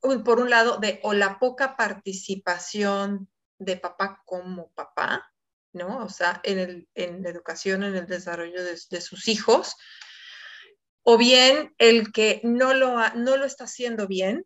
[0.01, 5.31] por un lado, de o la poca participación de papá como papá,
[5.73, 6.03] ¿no?
[6.03, 9.75] O sea, en, la educación, en el desarrollo de, sus hijos,
[11.03, 14.45] o bien el que no lo, no lo está haciendo bien.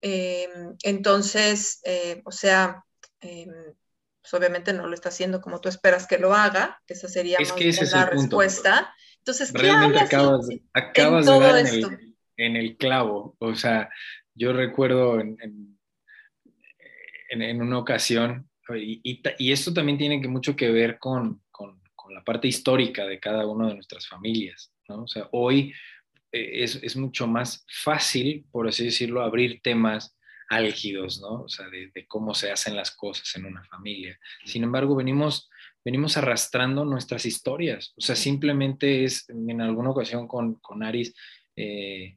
[0.00, 2.84] Em, entonces, eh, o sea,
[3.20, 3.74] em,
[4.22, 8.06] pues obviamente no lo está haciendo como tú esperas que lo haga, esa sería la
[8.06, 8.94] respuesta.
[9.18, 11.98] Entonces, ¿qué Realmente acabas, acabas de dar
[12.36, 13.90] en el clavo, o sea,
[14.38, 15.36] yo recuerdo en,
[17.30, 19.00] en, una ocasión, y,
[19.38, 21.78] y, esto también tiene mucho que ver con, con,
[22.10, 25.02] la parte histórica de cada una de nuestras familias, ¿no?
[25.02, 25.74] O sea, hoy
[26.32, 30.16] eh, es, es, mucho más fácil, por así decirlo, abrir temas
[30.48, 31.42] álgidos, ¿no?
[31.42, 34.18] O sea, de, de, cómo se hacen las cosas en una familia.
[34.46, 35.50] Sin embargo, venimos,
[35.84, 37.92] venimos arrastrando nuestras historias.
[37.98, 41.14] O sea, simplemente es, en alguna ocasión con, con Aris,
[41.56, 42.16] eh,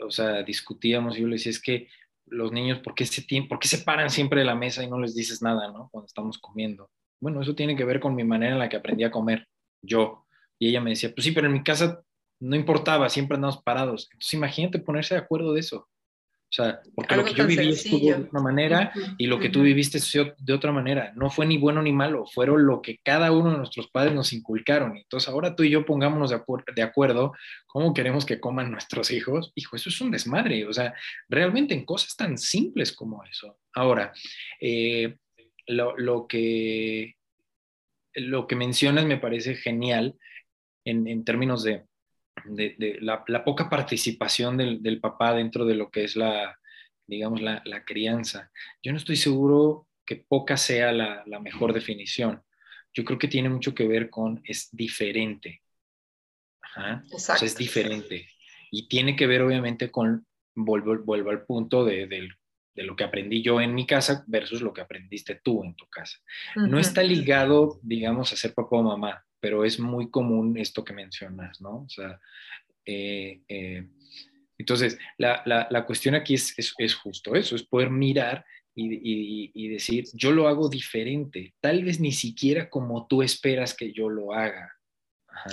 [0.00, 1.88] o sea, discutíamos y yo le decía, es que
[2.26, 4.98] los niños, ¿por qué, se ¿por qué se paran siempre de la mesa y no
[4.98, 5.88] les dices nada, ¿no?
[5.90, 6.90] Cuando estamos comiendo.
[7.20, 9.46] Bueno, eso tiene que ver con mi manera en la que aprendí a comer
[9.82, 10.26] yo.
[10.58, 12.02] Y ella me decía, pues sí, pero en mi casa
[12.40, 14.08] no importaba, siempre andamos parados.
[14.12, 15.88] Entonces imagínate ponerse de acuerdo de eso.
[16.50, 19.60] O sea, porque lo que yo viví estuvo de una manera y lo que tú
[19.60, 19.98] viviste
[20.38, 21.12] de otra manera.
[21.14, 24.32] No fue ni bueno ni malo, fueron lo que cada uno de nuestros padres nos
[24.32, 24.96] inculcaron.
[24.96, 26.40] Entonces ahora tú y yo pongámonos de,
[26.74, 27.34] de acuerdo
[27.66, 29.52] cómo queremos que coman nuestros hijos.
[29.56, 30.66] Hijo, eso es un desmadre.
[30.66, 30.94] O sea,
[31.28, 33.58] realmente en cosas tan simples como eso.
[33.74, 34.12] Ahora,
[34.58, 35.18] eh,
[35.66, 37.16] lo, lo, que,
[38.14, 40.18] lo que mencionas me parece genial
[40.86, 41.84] en, en términos de
[42.44, 46.58] de, la, poca participación del, papá dentro de lo que es la,
[47.06, 48.50] digamos, la, crianza.
[48.82, 52.42] Yo no estoy seguro que poca sea la, mejor definición.
[52.94, 55.62] Yo creo que tiene mucho que ver con es diferente.
[57.42, 58.28] es diferente.
[58.70, 62.28] Y tiene que ver obviamente con, vuelvo, vuelvo al punto de,
[62.74, 66.18] lo que aprendí yo en mi casa versus lo que aprendiste tú en tu casa.
[66.56, 70.92] No está ligado, digamos, a ser papá o mamá pero es muy común esto que
[70.92, 71.84] mencionas, ¿no?
[71.84, 72.20] O sea,
[72.84, 73.86] eh, eh,
[74.58, 80.04] entonces, la, la, cuestión aquí es, es, justo eso, es poder mirar y, y, decir,
[80.14, 84.72] yo lo hago diferente, tal vez ni siquiera como tú esperas que yo lo haga.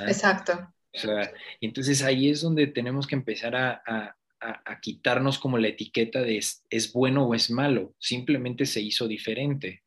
[0.07, 0.73] Exacto.
[0.93, 5.67] O sea, entonces ahí es donde tenemos que empezar a, a, a, quitarnos como la
[5.67, 9.83] etiqueta de es, es, bueno o es malo, simplemente se hizo diferente.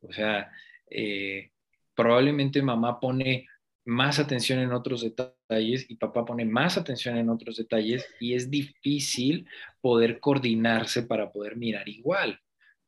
[0.00, 0.50] O sea,
[0.90, 1.51] eh,
[1.94, 3.46] probablemente mamá pone
[3.84, 8.50] más atención en otros detalles y papá pone más atención en otros detalles y es
[8.50, 9.46] difícil
[9.80, 12.40] poder coordinarse para poder mirar igual.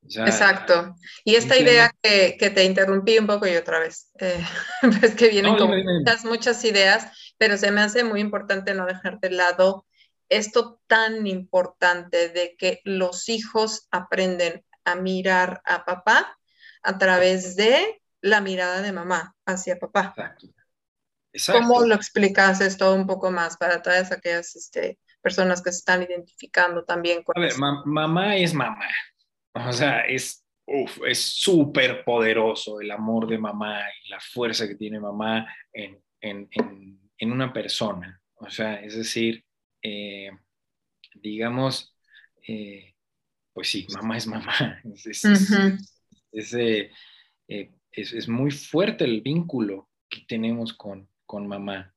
[0.06, 0.94] Exacto.
[1.24, 4.44] Y esta idea que, que, te interrumpí un poco y otra vez, eh,
[5.02, 9.18] es que vienen como muchas, muchas ideas, pero se me hace muy importante no dejar
[9.20, 9.86] de lado
[10.28, 16.38] esto tan importante de que los hijos aprenden a mirar a papá
[16.82, 20.14] a través de la mirada de mamá hacia papá.
[21.30, 21.60] Exacto.
[21.60, 26.02] ¿Cómo lo explicas esto un poco más para todas aquellas este, personas que se están
[26.02, 27.36] identificando también con...
[27.36, 28.88] A ver, mamá es mamá.
[29.52, 30.42] O sea, es
[31.06, 36.48] es súper poderoso el amor de mamá y la fuerza que tiene mamá en, en,
[37.18, 38.18] en, una persona.
[38.36, 39.44] O sea, es decir,
[39.82, 40.30] eh,
[41.16, 41.94] digamos,
[42.48, 42.94] eh,
[43.52, 44.80] pues sí, mamá es mamá.
[44.94, 46.90] Es, es,
[47.46, 51.94] eh, es, muy fuerte el vínculo que tenemos con, con mamá.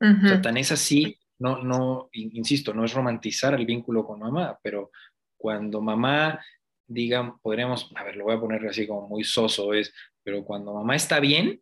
[0.00, 4.58] O sea, tan es así, no, no, insisto, no es romantizar el vínculo con mamá,
[4.62, 4.90] pero
[5.36, 6.40] cuando mamá,
[6.86, 10.74] digan, podríamos, a ver, lo voy a poner así como muy soso, es, pero cuando
[10.74, 11.60] mamá está bien,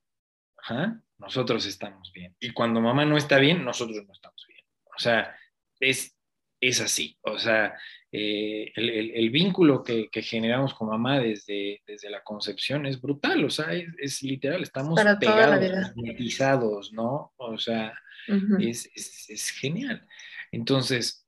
[1.19, 2.35] nosotros estamos bien.
[2.41, 4.65] Y cuando mamá no está bien, nosotros no estamos bien.
[4.97, 5.35] O sea,
[5.79, 6.17] es,
[6.61, 7.17] es así.
[7.23, 7.75] O sea,
[8.13, 13.69] eh, el, vínculo que, generamos con mamá desde, desde la concepción es brutal, o sea,
[13.73, 17.33] es, literal, estamos pegados, magnetizados, ¿no?
[17.37, 17.95] O sea,
[18.59, 20.07] es, genial.
[20.53, 21.27] Entonces,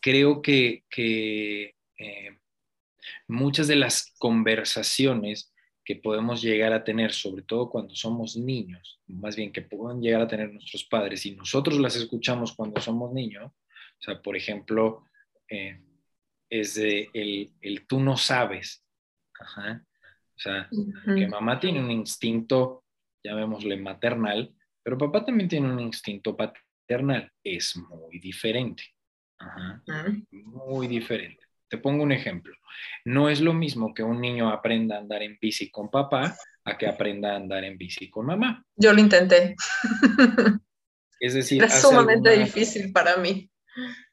[0.00, 2.38] creo que, eh,
[3.26, 5.52] muchas de las conversaciones
[5.84, 10.20] que podemos llegar a tener, sobre todo cuando somos niños, más bien que pueden llegar
[10.20, 13.50] a tener nuestros padres y nosotros las escuchamos cuando somos niños,
[13.98, 15.04] o sea, por ejemplo,
[15.48, 15.80] eh,
[16.48, 18.84] es de el, el, tú no sabes.
[19.40, 20.68] O sea,
[21.04, 22.84] que mamá tiene un instinto,
[23.24, 27.30] llamémosle maternal, pero papá también tiene un instinto paternal.
[27.42, 28.84] Es muy diferente.
[30.30, 31.44] Muy diferente.
[31.68, 32.56] Te pongo un ejemplo.
[33.04, 36.78] No es lo mismo que un niño aprenda a andar en bici con papá a
[36.78, 38.64] que aprenda a andar en bici con mamá.
[38.76, 39.54] Yo lo intenté.
[41.20, 43.50] Es decir, es sumamente difícil para mí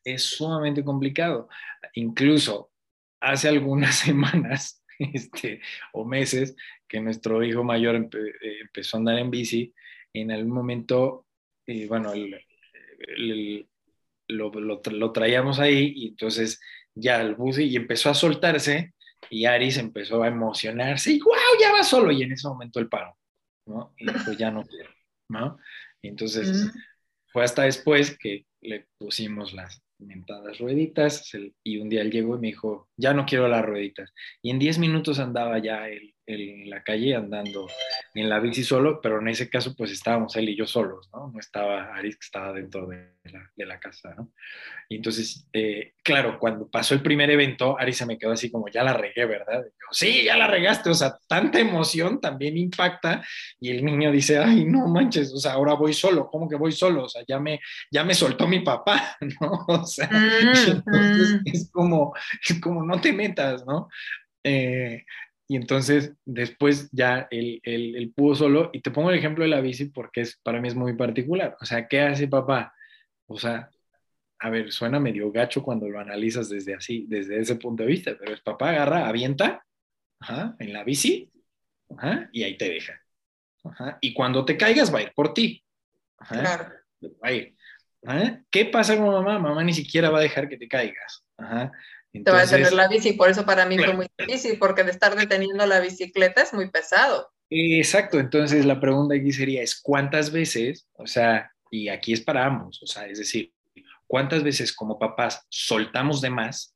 [0.03, 1.49] es sumamente complicado.
[1.93, 2.71] Incluso
[3.19, 5.61] hace algunas semanas este,
[5.93, 6.55] o meses
[6.87, 9.73] que nuestro hijo mayor eh, empezó a andar en bici,
[10.13, 11.25] en algún momento,
[11.67, 12.13] eh, bueno,
[14.27, 16.61] lo, lo, traíamos ahí y entonces
[16.93, 18.93] ya el bus y empezó a soltarse
[19.29, 21.39] y Aris empezó a emocionarse y ¡guau!
[21.59, 23.17] Ya va solo y en ese momento el paro,
[23.65, 23.93] ¿no?
[23.97, 24.91] Y pues ya no quiero,
[25.29, 25.57] ¿no?
[26.01, 26.71] Y entonces
[27.27, 31.31] fue hasta después que le pusimos las mentadas rueditas
[31.63, 34.13] y un día él llegó y me dijo, ya no quiero las rueditas.
[34.41, 37.67] Y en 10 minutos andaba ya él en la calle andando
[38.13, 41.31] en la bici solo, pero en ese caso pues estábamos él y yo solos, ¿no?
[41.31, 44.31] No estaba Aris que estaba dentro de la, de la casa, ¿no?
[44.87, 48.67] Y entonces, eh, claro, cuando pasó el primer evento, Aris se me quedó así como,
[48.69, 49.61] ya la regué, ¿verdad?
[49.61, 53.23] Y yo, sí, ya la regaste, o sea, tanta emoción también impacta
[53.59, 56.71] y el niño dice, ay, no manches, o sea, ahora voy solo, ¿cómo que voy
[56.71, 57.05] solo?
[57.05, 57.59] O sea, ya me,
[57.91, 59.65] ya me soltó mi papá, ¿no?
[59.67, 61.41] O sea, mm, entonces mm.
[61.45, 62.13] es como,
[62.47, 63.89] es como, no te metas, ¿no?
[64.43, 65.03] Eh,
[65.47, 69.61] y entonces después ya él, él, pudo solo, y te pongo el ejemplo de la
[69.61, 71.55] bici porque es, para mí es muy particular.
[71.61, 72.73] O sea, ¿qué hace papá?
[73.27, 73.69] O sea,
[74.39, 78.15] a ver, suena medio gacho cuando lo analizas desde así, desde ese punto de vista,
[78.19, 79.63] pero es papá agarra, avienta
[80.59, 81.31] en la bici
[82.31, 83.01] y ahí te deja.
[84.01, 85.63] y cuando te caigas va a ir por ti.
[86.27, 86.73] Claro.
[87.03, 87.55] Va a ir.
[88.49, 89.39] ¿Qué pasa con mamá?
[89.39, 91.23] Mamá ni siquiera va a dejar que te caigas.
[92.15, 94.83] Ajá te va a detener la bici, por eso para mí fue muy difícil, porque
[94.83, 97.31] de estar deteniendo la bicicleta es muy pesado.
[97.49, 102.45] Exacto, entonces la pregunta aquí sería es cuántas veces, o sea, y aquí es para
[102.45, 103.53] ambos, o sea, es decir,
[104.07, 106.75] cuántas veces como papás soltamos de más,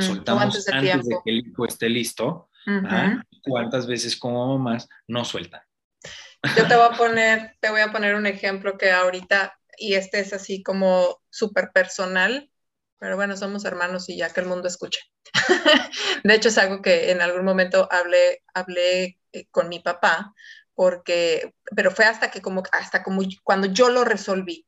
[0.00, 2.48] soltamos antes de, que el hijo esté listo,
[3.42, 5.62] cuántas veces como mamás no sueltan.
[6.56, 10.20] Yo te voy a poner, te voy a poner un ejemplo que ahorita, y este
[10.20, 12.49] es así como súper personal,
[13.00, 15.00] pero bueno, somos hermanos y ya que el mundo escuche.
[16.22, 20.34] de hecho, es algo que en algún momento hablé, hablé eh, con mi papá,
[20.74, 24.66] porque, pero fue hasta que como, hasta como cuando yo lo resolví.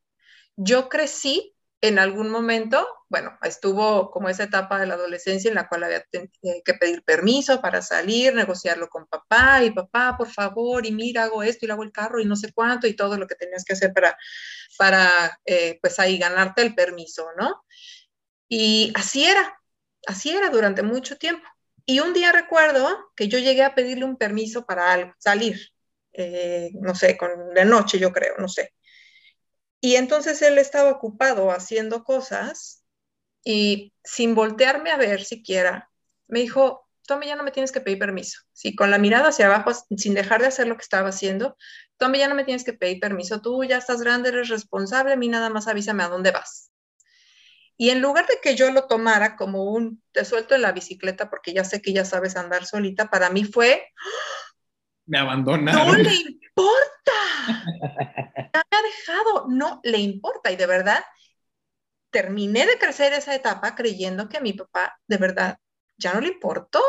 [0.57, 5.68] Yo crecí en algún momento, bueno, estuvo como esa etapa de la adolescencia en la
[5.68, 10.87] cual había eh, que pedir permiso para salir, negociarlo con papá y papá, por favor,
[10.87, 13.26] y mira, hago esto y le el carro y no sé cuánto y todo lo
[13.26, 14.16] que tenías que hacer para,
[14.78, 17.64] para eh, pues ahí ganarte el permiso, ¿no?
[18.55, 19.59] Y así era,
[20.07, 21.42] así era durante mucho tiempo.
[21.86, 22.86] Y un día recuerdo
[23.16, 25.59] que yo llegué a pedirle un permiso para salir,
[26.12, 28.74] eh, no sé, con, de noche yo creo, no sé.
[29.80, 32.84] Y entonces él estaba ocupado haciendo cosas
[33.42, 35.90] y sin voltearme a ver siquiera,
[36.28, 38.40] me dijo, Tommy, ya no me tienes que pedir permiso.
[38.53, 41.57] Sí, con la mirada hacia abajo, sin dejar de hacer lo que estaba haciendo,
[41.96, 43.40] Tommy, ya no me tienes que pedir permiso.
[43.40, 46.71] Tú ya estás grande, eres responsable, a mí nada más avísame a dónde vas.
[47.83, 51.28] Y en lugar de que yo lo tomara como un, te suelto en la bicicleta
[51.28, 53.89] porque ya sé que ya sabes andar solita, para mí fue...
[55.07, 55.89] Me abandonaron.
[55.89, 56.14] No le
[56.47, 57.12] importa.
[57.49, 60.53] me ha dejado, no le importa.
[60.53, 61.03] Y de verdad,
[62.11, 65.59] terminé de crecer esa etapa creyendo que a mi papá de verdad
[65.97, 66.80] ya no le importó.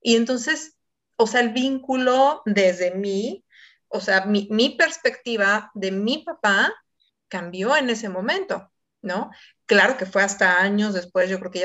[0.00, 0.78] Y entonces,
[1.16, 3.44] o sea, el vínculo desde mí,
[3.88, 6.72] o sea, mi, mi perspectiva de mi papá
[7.28, 8.72] cambió en ese momento.
[9.02, 9.30] ¿no?
[9.72, 11.60] Claro que fue hasta años después, yo creo que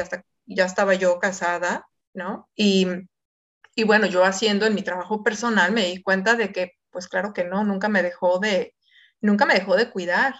[0.45, 2.49] ya, estaba yo casada, ¿no?
[2.55, 2.87] Y,
[3.75, 7.33] y bueno, yo haciendo en mi trabajo personal me di cuenta de que, pues claro
[7.33, 8.73] que no, nunca me dejó de,
[9.19, 10.35] nunca me dejó de cuidar,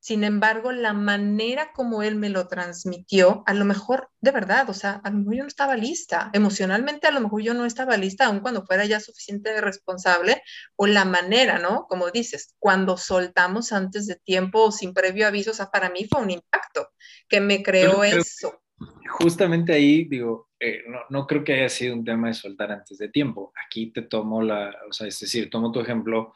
[0.00, 4.72] sin embargo, la manera como él me lo transmitió, a lo mejor, de verdad, o
[4.72, 7.98] sea, a lo mejor yo no estaba lista, emocionalmente a lo mejor yo no estaba
[7.98, 10.42] lista, aun cuando fuera ya suficiente responsable,
[10.76, 11.86] o la manera, ¿no?
[11.86, 16.06] Como dices, cuando soltamos antes de tiempo o sin previo aviso, o sea, para mí
[16.10, 16.88] fue un impacto
[17.28, 18.62] que me creó eso.
[19.06, 22.96] Justamente ahí, digo, eh, no, no creo que haya sido un tema de soltar antes
[22.96, 23.52] de tiempo.
[23.66, 26.34] Aquí te tomo la, o sea, es decir, tomo tu ejemplo,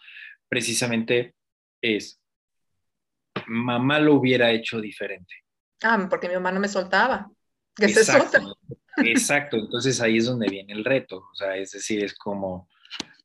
[0.50, 1.34] precisamente
[1.80, 2.20] es
[3.46, 5.34] mamá lo hubiera hecho diferente.
[5.82, 7.30] Ah, porque mi mamá no me soltaba.
[7.78, 8.56] exacto,
[8.98, 12.68] exacto, entonces ahí es donde viene el reto, o sea, es decir, es como,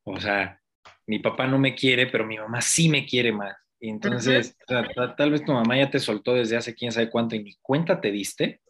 [0.04, 0.60] o sea,
[1.08, 3.56] mi papá no me quiere, pero mi mamá sí me quiere más.
[3.80, 4.58] Y entonces,
[5.18, 8.02] tal vez tu mamá ya te soltó desde hace quién sabe cuánto y ni cuenta
[8.02, 8.62] te diste,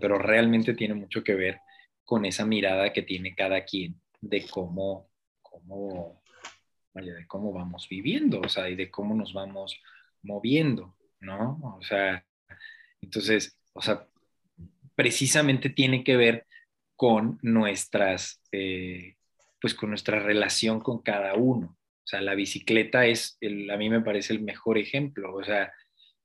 [0.00, 1.60] pero realmente tiene mucho que ver
[2.04, 5.10] con esa mirada que tiene cada quien de cómo,
[5.42, 6.22] cómo
[7.06, 9.80] de cómo vamos viviendo, o sea, y de cómo nos vamos
[10.22, 11.60] moviendo, ¿no?
[11.78, 12.24] O sea,
[13.00, 14.06] entonces, o sea,
[14.94, 16.46] precisamente tiene que ver
[16.96, 19.16] con nuestras, eh,
[19.60, 21.76] pues con nuestra relación con cada uno.
[21.78, 25.34] O sea, la bicicleta es, el, a mí me parece el mejor ejemplo.
[25.34, 25.72] O sea,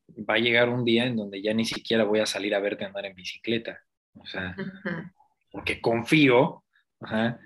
[0.10, 2.86] va a llegar un día en donde ya ni siquiera voy a salir a verte
[2.86, 3.80] andar en bicicleta.
[4.16, 4.56] O sea,
[5.52, 6.64] porque confío
[7.04, 7.40] ajá,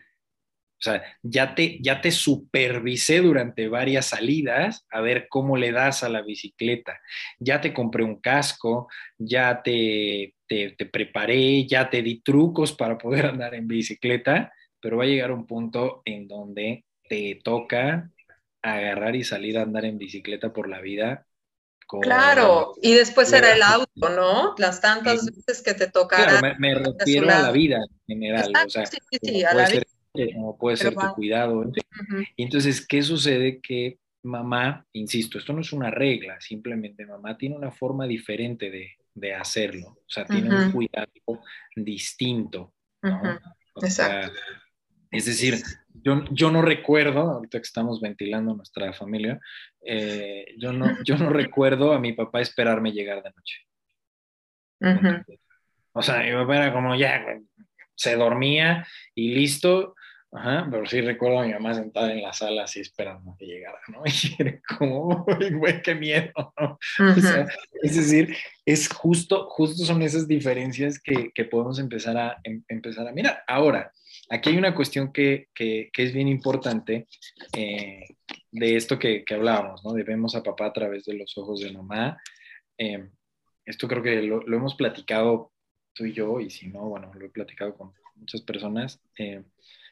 [0.80, 6.04] o sea, ya te, ya te supervisé durante varias salidas a ver cómo le das
[6.04, 7.00] a la bicicleta.
[7.40, 13.26] Ya te compré un casco, ya te, te, preparé, ya te di trucos para poder
[13.26, 18.12] andar en bicicleta, pero va a llegar un punto en donde te toca
[18.62, 21.26] agarrar y salir a andar en bicicleta por la vida
[22.02, 24.56] claro, y después era el auto, ¿no?
[24.58, 26.40] Las tantas veces que te tocaron.
[26.40, 29.84] Claro, me, refiero a la vida en general, o sea, sí, sí, a la vida.
[30.34, 31.70] Como puede ser tu cuidado.
[32.36, 33.60] Y entonces, ¿qué sucede?
[33.62, 38.92] Que mamá, insisto, esto no es una regla, simplemente mamá tiene una forma diferente de,
[39.14, 41.12] de hacerlo, o sea, tiene un cuidado
[41.76, 42.74] distinto.
[43.02, 43.40] ¿no?
[43.82, 44.40] Exacto.
[45.12, 45.56] es decir,
[45.94, 49.40] yo, yo, no recuerdo, ahorita que estamos ventilando nuestra familia,
[49.86, 53.66] eh, yo, no, yo no recuerdo a mi papá esperarme llegar de noche.
[55.94, 57.26] O sea, mi papá era como ya,
[57.96, 59.96] se dormía y listo,
[60.32, 63.80] Ajá, pero sí recuerdo a mi mamá sentada en la sala así esperando que llegara,
[63.88, 64.04] ¿no?
[64.06, 66.78] Y era como, güey, qué miedo, ¿no?
[67.00, 67.48] o sea,
[67.82, 73.08] es decir, es justo, justo son esas diferencias que, que podemos empezar a, em, empezar
[73.08, 73.42] a mirar.
[73.48, 73.94] Ahora,
[74.30, 77.08] aquí hay una cuestión que, que, que es bien importante
[77.54, 78.04] eh,
[78.52, 79.94] de esto que, que, hablábamos, ¿no?
[79.94, 82.18] De vemos a papá a través de los ojos de mamá.
[82.78, 83.10] Eh,
[83.66, 85.54] esto creo que lo, lo, hemos platicado
[85.94, 89.00] tú y yo, y si no, bueno, lo he platicado con muchas personas.
[89.18, 89.44] Eh,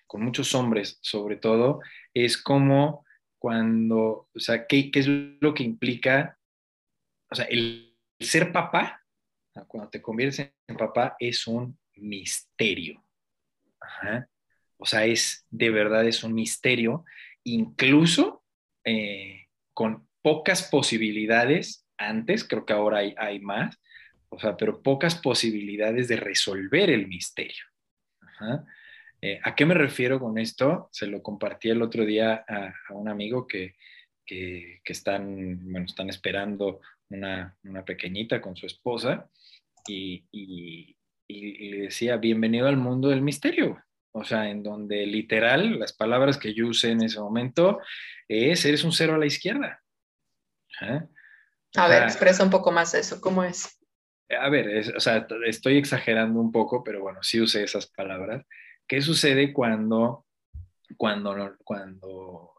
[0.08, 1.82] con muchos hombres sobre todo,
[2.14, 3.06] es como
[3.40, 6.40] cuando, o sea, ¿qué, qué es lo que implica?
[7.30, 9.04] O sea, el, ser papá,
[9.68, 13.04] cuando te conviertes en papá, es un misterio.
[14.78, 17.06] O sea, es de verdad es un misterio,
[17.44, 18.44] incluso
[18.84, 23.80] eh, con pocas posibilidades antes, creo que ahora hay, hay, más,
[24.30, 27.64] o sea, pero pocas posibilidades de resolver el misterio.
[28.22, 28.66] Ajá.
[29.22, 30.90] Eh, ¿A qué me refiero con esto?
[30.92, 33.76] Se lo compartí el otro día a, un amigo que,
[34.26, 39.30] que, están, bueno, están esperando una, una, pequeñita con su esposa
[39.88, 40.96] y, y,
[41.28, 43.82] y, le decía, bienvenido al mundo del misterio.
[44.12, 47.80] O sea, en donde literal, las palabras que yo usé en ese momento
[48.28, 49.84] es, eres un cero a la izquierda.
[50.82, 51.02] ¿Eh?
[51.76, 53.78] A ver, expresa un poco más eso, ¿cómo es?
[54.30, 58.46] A ver, o sea, estoy exagerando un poco, pero bueno, sí usé esas palabras.
[58.88, 60.26] ¿Qué sucede cuando,
[60.98, 62.54] cuando, cuando,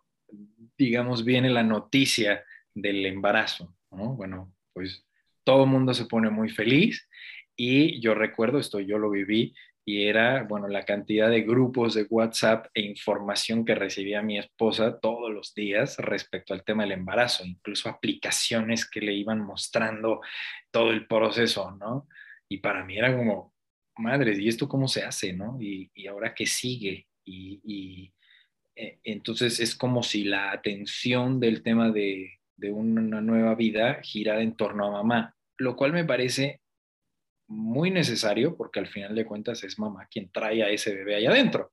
[0.77, 3.75] digamos, viene la noticia del embarazo?
[3.91, 5.07] Bueno, pues
[5.45, 7.09] todo el mundo se pone muy feliz
[7.57, 9.55] y yo recuerdo, esto yo lo viví,
[9.89, 14.99] y era, bueno, la cantidad de grupos de WhatsApp e información que recibía mi esposa
[14.99, 20.21] todos los días respecto al tema del embarazo, incluso aplicaciones que le iban mostrando
[20.73, 22.09] todo el proceso, ¿no?
[22.49, 23.55] Y para mí era como,
[23.99, 25.59] madre, ¿y esto cómo se hace, no?
[25.61, 27.07] Y, ahora qué sigue.
[27.25, 28.13] Y,
[28.75, 34.57] eh, entonces es como si la atención del tema de, una nueva vida girara en
[34.57, 36.63] torno a mamá, lo cual me parece
[37.49, 41.27] muy necesario porque al final de cuentas es mamá quien trae a ese bebé ahí
[41.27, 41.73] adentro.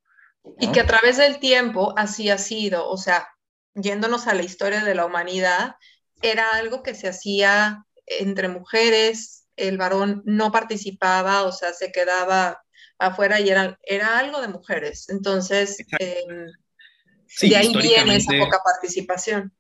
[0.59, 3.28] Y que a través del tiempo así ha sido, o sea,
[3.76, 5.76] yéndonos a la historia de la humanidad,
[6.21, 12.64] era algo que se hacía entre mujeres, el varón no participaba, o sea, se quedaba
[12.99, 15.10] afuera y era, era algo de mujeres.
[15.10, 16.51] Entonces, em,
[17.41, 19.54] de ahí viene esa poca participación.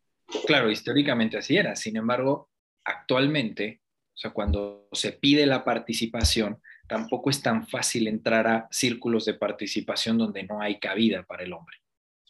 [0.45, 1.75] Claro, históricamente así era.
[1.75, 2.49] Sin embargo,
[2.83, 3.81] actualmente,
[4.13, 9.33] o sea, cuando se pide la participación, tampoco es tan fácil entrar a círculos de
[9.33, 11.77] participación donde no hay cabida para el hombre.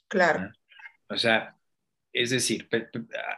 [0.07, 0.51] Claro.
[1.09, 1.57] O sea,
[2.11, 2.69] es decir,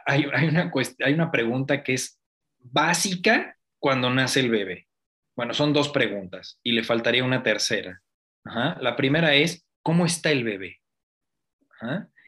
[0.04, 0.70] hay, hay, una
[1.04, 2.20] hay una pregunta que es
[2.58, 3.56] básica
[3.86, 4.88] cuando nace el bebé?
[5.36, 8.02] Bueno, son dos preguntas y le faltaría una tercera.
[8.42, 10.80] La primera es, ¿cómo está el bebé?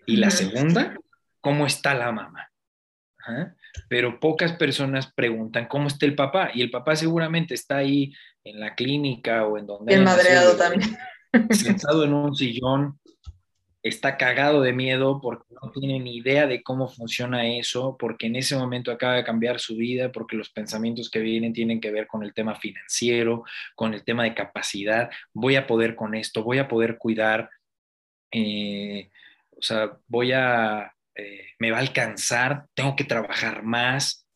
[0.06, 0.96] Y la segunda,
[1.40, 2.48] ¿cómo está la mamá?
[3.88, 6.52] Pero pocas personas preguntan, ¿cómo está el papá?
[6.54, 9.92] Y el papá seguramente está ahí en la clínica o en donde...
[9.92, 10.96] Bien madreado también.
[11.50, 13.00] Sentado en un sillón,
[13.89, 18.36] está cagado de miedo porque no tiene ni idea de cómo funciona eso, porque en
[18.36, 22.07] ese momento acaba de cambiar su vida, porque los pensamientos que vienen tienen que ver
[22.07, 26.59] con el tema financiero, con el tema de capacidad, voy a poder con esto, voy
[26.59, 27.51] a poder cuidar,
[28.30, 29.11] eh,
[29.51, 34.26] o sea, voy a, eh, me va a alcanzar, tengo que trabajar más,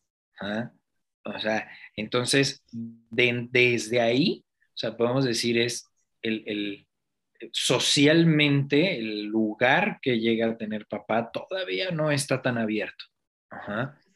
[0.40, 0.70] ¿ah?
[1.24, 4.44] o sea, entonces, desde ahí,
[4.74, 5.88] o sea, podemos decir es
[6.22, 6.86] el
[7.52, 13.04] socialmente el lugar que llega a tener papá todavía no está tan abierto.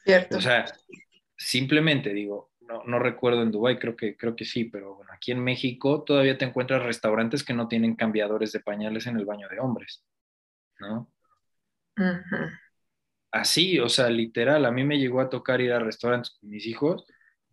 [0.05, 0.39] Cierto.
[0.39, 0.65] O sea,
[1.37, 5.33] simplemente digo, no, no, recuerdo en Dubái, creo que, creo que sí, pero bueno, aquí
[5.33, 9.49] en México todavía te encuentras restaurantes que no tienen cambiadores de pañales en el baño
[9.49, 10.05] de hombres,
[10.79, 11.13] ¿no?
[13.31, 16.67] Así, o sea, literal, a mí me llegó a tocar ir a restaurantes con mis
[16.67, 17.05] hijos,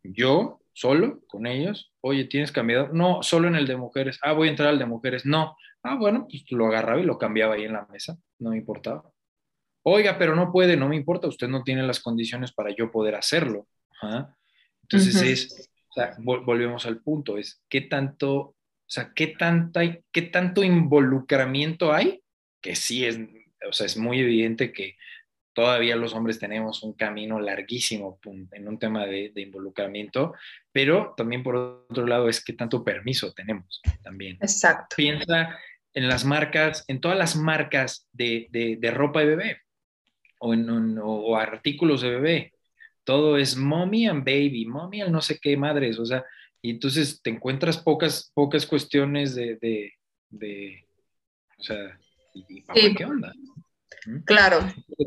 [0.04, 2.94] yo solo con ellos, oye, ¿tienes cambiador?
[2.94, 4.20] No, solo en el de mujeres.
[4.22, 5.26] Ah, voy a entrar al de mujeres.
[5.26, 5.56] No.
[5.84, 9.12] Ah, bueno, pues lo agarraba y lo cambiaba ahí en la mesa, no me importaba.
[9.84, 13.16] Oiga, pero no puede, no me importa, usted no tiene las condiciones para yo poder
[13.16, 13.68] hacerlo.
[14.82, 18.56] Entonces es, o sea, volvemos al punto, es qué tanto, o
[18.88, 22.22] sea, qué, tanta, qué tanto involucramiento hay,
[22.62, 23.20] que sí es,
[23.68, 24.96] o sea, es muy evidente que
[25.54, 28.20] todavía los hombres tenemos un camino larguísimo
[28.52, 30.34] en un tema de, involucramiento,
[30.72, 34.38] pero también por otro lado es qué tanto permiso tenemos también.
[34.42, 34.96] Exacto.
[34.96, 35.58] Piensa
[35.94, 39.62] en las marcas, en todas las marcas de, de, ropa de bebé
[40.40, 42.54] o, en, o artículos de bebé
[43.04, 46.26] todo es mommy and baby, mommy and no sé qué madres, o sea,
[46.62, 49.58] y entonces te encuentras pocas, pocas cuestiones de,
[50.30, 50.86] de,
[51.58, 52.00] o sea,
[52.96, 53.34] qué onda?
[54.26, 54.60] Claro,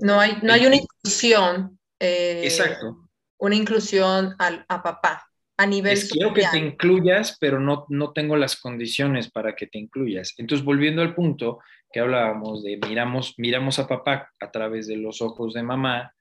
[0.03, 1.79] no hay, no hay una inclusión.
[1.99, 3.09] Eh, Exacto.
[3.39, 8.13] Una inclusión al, a papá a nivel es, Quiero que te incluyas, pero no, no
[8.13, 10.35] tengo las condiciones para que te incluyas.
[10.37, 11.61] Entonces, volviendo al punto
[11.93, 16.15] que hablábamos de miramos, miramos a papá a través de los ojos de mamá,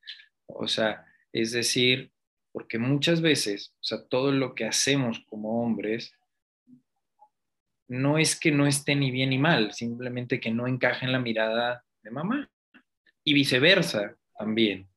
[0.47, 2.11] o sea, es decir,
[2.51, 6.13] porque muchas veces, o sea, todo lo que hacemos como hombres
[7.87, 11.19] no es que no esté ni bien ni mal, simplemente que no encaja en la
[11.19, 12.49] mirada de mamá.
[13.25, 14.87] Y viceversa también.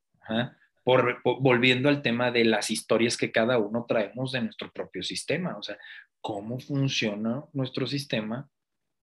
[0.84, 5.56] Por, volviendo al tema de las historias que cada uno traemos de nuestro propio sistema,
[5.56, 5.76] o sea,
[6.20, 8.48] cómo funciona nuestro sistema,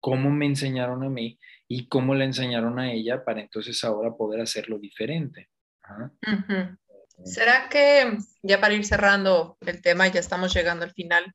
[0.00, 4.40] cómo me enseñaron a mí y cómo le enseñaron a ella para entonces ahora poder
[4.40, 5.50] hacerlo diferente.
[7.24, 11.34] ¿Será que, ya para ir cerrando el tema, ya estamos llegando al final,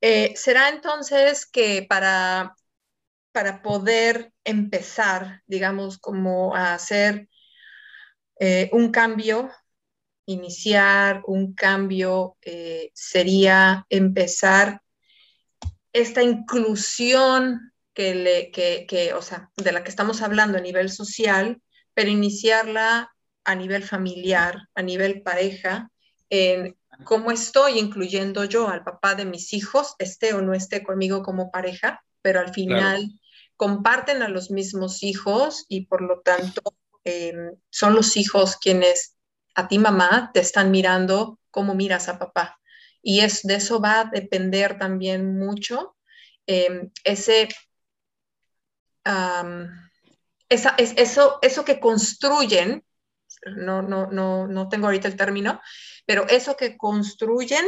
[0.00, 2.54] eh, ¿será entonces que para,
[3.36, 7.28] para poder empezar, digamos, como a hacer
[8.40, 9.50] eh, un cambio,
[10.24, 14.80] iniciar un cambio, eh, sería empezar
[15.92, 20.88] esta inclusión que, le, que, que, o sea, de la que estamos hablando a nivel
[20.88, 21.60] social,
[21.92, 23.14] pero iniciarla
[23.44, 25.90] a nivel familiar, a nivel pareja,
[26.30, 26.74] en
[27.04, 31.50] cómo estoy incluyendo yo al papá de mis hijos, esté o no esté conmigo como
[31.50, 33.12] pareja, pero al final
[33.56, 36.62] comparten a los mismos hijos y por lo tanto
[37.04, 39.16] em, son los hijos quienes
[39.54, 42.60] a ti mamá te están mirando como miras a papá.
[43.02, 45.96] Y es, de eso va a depender también mucho
[46.46, 47.48] em, ese...
[50.48, 52.84] esa, es, eso, eso que construyen
[53.56, 55.60] no, no, no, no tengo ahorita el término,
[56.04, 57.64] pero eso que construyen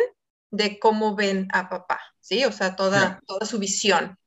[0.50, 2.44] de cómo ven a papá, ¿sí?
[2.44, 4.18] O sea, toda, toda su visión.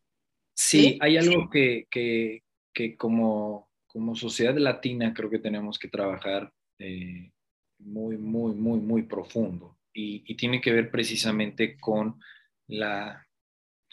[0.63, 6.53] Sí, hay algo que, que, que, como, como sociedad latina creo que tenemos que trabajar
[6.77, 7.31] eh,
[7.79, 12.19] muy, muy, muy, muy profundo y, y, tiene que ver precisamente con
[12.67, 13.25] la,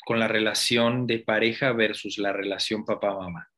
[0.05, 3.49] con la relación de pareja versus la relación papá-mamá.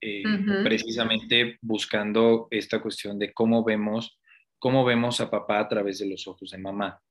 [0.00, 0.22] Eh,
[0.62, 4.18] precisamente buscando esta cuestión de cómo vemos,
[4.58, 7.02] cómo vemos a papá a través de los ojos de mamá.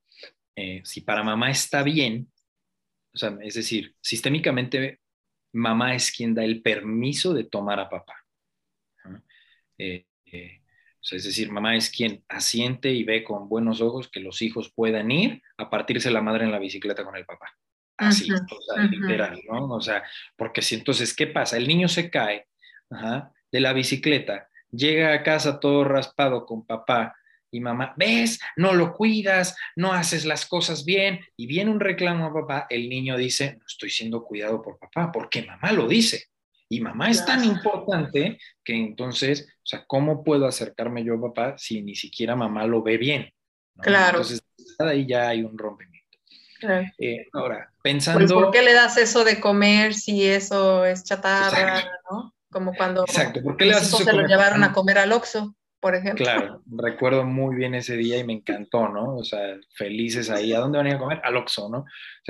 [0.56, 2.32] Eh, si para mamá está bien,
[3.12, 4.99] o sea, es decir, sistémicamente
[5.52, 8.16] mamá es quien da el permiso de tomar a papá.
[9.78, 14.70] Eh, es decir, mamá es quien asiente y ve con buenos ojos que los hijos
[14.72, 17.50] puedan ir a partirse la madre en la bicicleta con el papá.
[17.96, 19.68] Así, o sea, literal, ¿no?
[19.70, 20.02] O sea,
[20.36, 21.56] porque si entonces, ¿qué pasa?
[21.56, 22.46] El niño se cae
[23.52, 27.16] de la bicicleta, llega a casa todo raspado con papá
[27.50, 32.26] y mamá, ves, no lo cuidas, no haces las cosas bien, y viene un reclamo
[32.26, 36.26] a papá, el niño dice, no estoy siendo cuidado por papá, porque mamá lo dice.
[36.72, 41.58] Y mamá es tan importante que entonces, o sea, ¿cómo puedo acercarme yo a papá
[41.58, 43.32] si ni siquiera mamá lo ve bien?
[43.80, 44.18] Claro.
[44.18, 44.40] Entonces,
[44.78, 46.18] ahí ya hay un rompimiento.
[46.98, 48.34] Eh, ahora, pensando...
[48.34, 52.34] ¿Por qué le das eso de comer si eso es chatarra, no?
[52.50, 53.42] Como cuando Exacto.
[53.42, 56.24] ¿Por qué le se lo llevaron a comer al Oxxo, por ejemplo.
[56.24, 59.16] Claro, recuerdo muy bien ese día y me encantó, ¿no?
[59.16, 60.52] O sea, felices ahí.
[60.52, 61.20] ¿A dónde van a comer?
[61.24, 61.84] Al Oxxo, ¿no?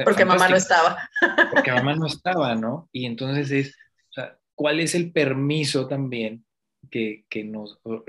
[0.05, 1.11] porque mamá no estaba.
[1.53, 2.89] Porque mamá no estaba, ¿no?
[2.93, 3.77] Y entonces es,
[4.11, 6.45] o sea, ¿cuál es el permiso también
[6.91, 8.05] que, que nos, o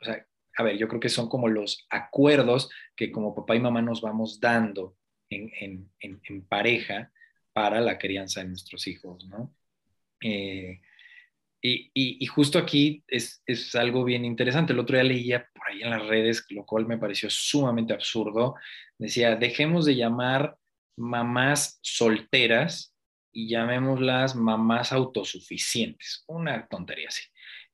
[0.00, 0.26] sea,
[0.56, 4.00] a ver, yo creo que son como los acuerdos que como papá y mamá nos
[4.00, 4.96] vamos dando
[5.28, 7.10] en, en, en, en pareja
[7.52, 9.54] para la crianza de nuestros hijos, ¿no?
[10.20, 10.80] Eh,
[11.66, 13.40] y, justo aquí es,
[13.74, 14.74] algo bien interesante.
[14.74, 18.56] El otro día leía por ahí en las redes, lo cual me pareció sumamente absurdo.
[18.98, 20.58] Decía, dejemos de llamar
[20.96, 22.94] mamás solteras
[23.32, 26.24] y llamémoslas mamás autosuficientes.
[26.26, 27.22] Una tontería así.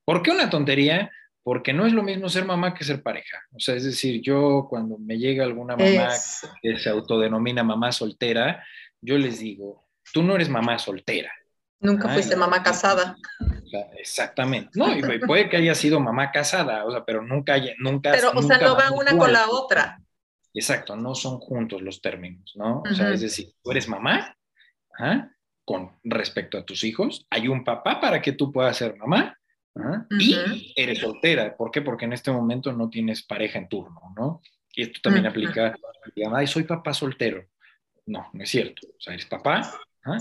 [0.05, 1.11] ¿Por qué una tontería?
[1.43, 3.43] Porque no es lo mismo ser mamá que ser pareja.
[3.53, 6.13] O sea, es decir, yo cuando me llega alguna mamá
[6.61, 8.65] que se autodenomina mamá soltera,
[9.01, 11.33] yo les digo, tú no eres mamá soltera,
[11.81, 13.17] Nunca fuiste mamá casada.
[13.97, 14.71] Exactamente.
[14.75, 18.11] No, y puede que haya sido mamá casada, o sea, pero nunca, nunca.
[18.11, 20.01] Pero, o sea, no va una con la otra.
[20.53, 22.81] exacto, no son juntos los términos, ¿no?
[22.81, 24.37] O sea, es decir, tú eres mamá,
[25.65, 29.37] con respecto a tus hijos, hay un papá para que tú puedas ser mamá,
[30.19, 31.55] y eres soltera.
[31.55, 31.81] ¿Por qué?
[31.81, 34.41] Porque en este momento no tienes pareja en turno, ¿no?
[34.73, 35.75] Y esto también aplica,
[36.15, 37.45] digamos, ay, soy papá soltero.
[38.05, 38.87] No, no es cierto.
[38.87, 39.73] O sea, eres papá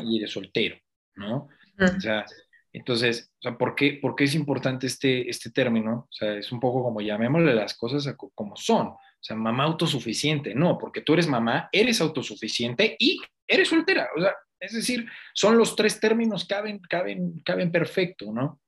[0.04, 0.76] y eres soltero,
[1.16, 1.48] ¿no?
[1.78, 2.24] O sea,
[2.72, 6.06] entonces, o sea, ¿por qué, ¿por qué es importante este, este término?
[6.08, 8.88] O sea, es un poco como llamémosle las cosas como son.
[8.88, 10.54] O sea, mamá autosuficiente.
[10.54, 14.08] No, porque tú eres mamá, eres autosuficiente y eres soltera.
[14.16, 18.60] O sea, es decir, son los tres términos, caben, caben, caben perfecto, ¿no?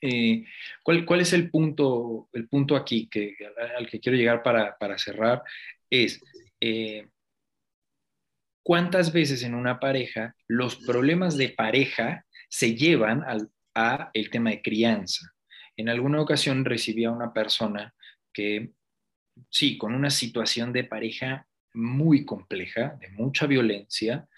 [0.00, 0.44] Eh,
[0.82, 3.34] ¿cuál, es el punto, el punto aquí que,
[3.76, 5.42] al que quiero llegar para, cerrar?
[5.88, 6.22] Es,
[6.60, 7.08] eh,
[8.62, 14.50] ¿cuántas veces en una pareja los problemas de pareja se llevan al, a el tema
[14.50, 15.34] de crianza?
[15.76, 17.92] En alguna ocasión recibí a una persona
[18.32, 18.70] que,
[19.50, 24.28] sí, con una situación de pareja muy compleja, de mucha violencia,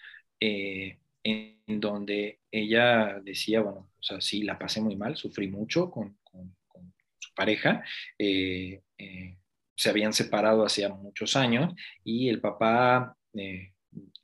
[0.40, 5.90] eh, en donde ella decía, bueno, o sea, sí, la pasé muy mal, sufrí mucho
[5.90, 6.16] con,
[7.18, 7.84] su pareja.
[8.18, 9.36] Eh, eh,
[9.74, 13.14] se habían separado hacía muchos años y el papá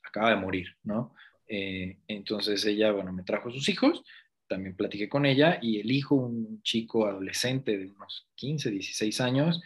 [0.03, 1.13] acaba de morir, ¿no?
[1.47, 4.03] Entonces ella, bueno, me trajo sus hijos,
[4.47, 9.61] también platiqué con ella y el hijo, un chico adolescente de unos 15, 16 años,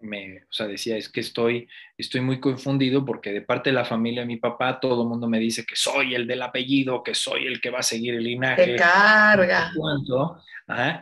[0.00, 3.84] me, o sea, decía, es que estoy, estoy muy confundido porque de parte de la
[3.84, 7.14] familia de mi papá todo el mundo me dice que soy el del apellido, que
[7.14, 8.64] soy el que va a seguir el linaje.
[8.64, 9.72] ¡Qué carga!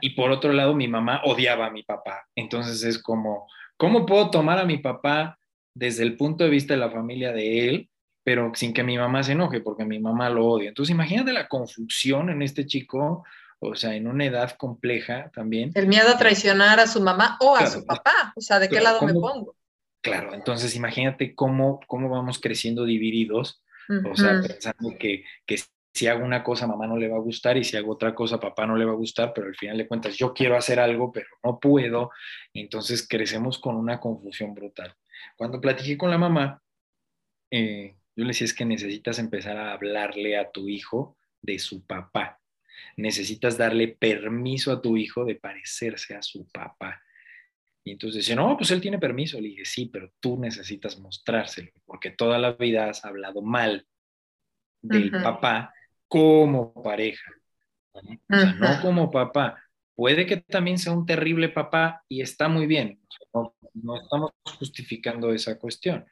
[0.00, 2.28] y por otro lado, mi mamá odiaba a mi papá.
[2.34, 5.38] Entonces es como, ¿cómo puedo tomar a mi papá
[5.74, 7.88] desde el punto de vista de la familia de él,
[8.24, 10.70] pero sin que mi mamá se enoje porque mi mamá lo odia?
[10.70, 13.24] Entonces imagínate la confusión en este chico
[13.64, 15.70] o sea, en una edad compleja también.
[15.74, 18.80] El miedo a traicionar a su mamá o a su papá, o sea, ¿de qué
[18.80, 19.56] lado me pongo?
[20.02, 23.62] Claro, entonces imagínate cómo, cómo vamos creciendo divididos,
[24.10, 25.56] o sea, pensando que, que
[25.94, 28.40] si hago una cosa mamá no le va a gustar y si hago otra cosa
[28.40, 31.12] papá no le va a gustar, pero al final de cuentas yo quiero hacer algo
[31.12, 32.10] pero no puedo,
[32.52, 34.94] entonces crecemos con una confusión brutal.
[35.36, 36.60] Cuando platiqué con la mamá,
[37.50, 41.84] eh, yo le decía es que necesitas empezar a hablarle a tu hijo de su
[41.86, 42.40] papá,
[42.96, 47.00] necesitas darle permiso a tu hijo de parecerse a su papá.
[47.86, 49.38] Y entonces dice, no, pues él tiene permiso.
[49.38, 53.86] Le dije, sí, pero tú necesitas mostrárselo, porque toda la vida has hablado mal
[54.80, 55.74] del papá
[56.08, 57.30] como pareja.
[57.92, 58.00] O
[58.30, 59.62] sea, no como papá.
[59.94, 63.00] Puede que también sea un terrible papá y está muy bien.
[63.32, 63.54] No,
[64.00, 66.06] estamos justificando esa cuestión.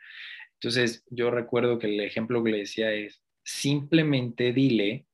[0.63, 5.07] Entonces, yo recuerdo que el ejemplo que le decía es, simplemente dile,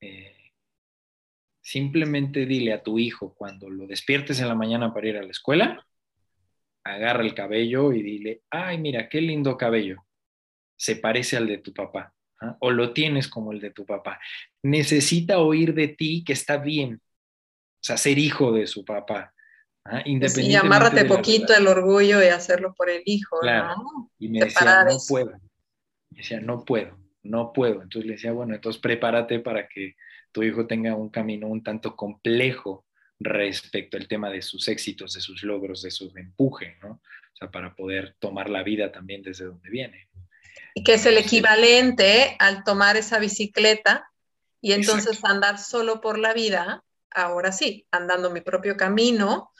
[0.00, 0.38] eh,
[1.68, 5.30] Simplemente dile a tu hijo cuando lo despiertes en la mañana para ir a la
[5.30, 5.86] escuela,
[6.82, 10.06] agarra el cabello y dile, ay, mira, qué lindo cabello.
[10.78, 12.14] Se parece al de tu papá.
[12.40, 12.56] ¿ah?
[12.60, 14.18] O lo tienes como el de tu papá.
[14.62, 17.02] Necesita oír de ti que está bien.
[17.02, 19.34] O sea, ser hijo de su papá.
[19.90, 20.02] ¿Ah?
[20.04, 23.38] Y amárrate poquito el orgullo y hacerlo por el hijo.
[23.42, 24.10] ¿no?
[24.18, 25.32] Y me decía, no puedo.
[26.10, 27.82] Me decía, no puedo, no puedo.
[27.82, 29.96] Entonces le decía, bueno, entonces prepárate para que
[30.32, 32.84] tu hijo tenga un camino un tanto complejo
[33.20, 36.90] respecto al tema de sus éxitos, de sus logros, de su empuje, ¿no?
[36.90, 40.08] O sea, para poder tomar la vida también desde donde viene.
[40.74, 44.08] Y que es el equivalente al tomar esa bicicleta
[44.60, 49.50] y entonces andar solo por la vida, ahora sí, andando mi propio camino,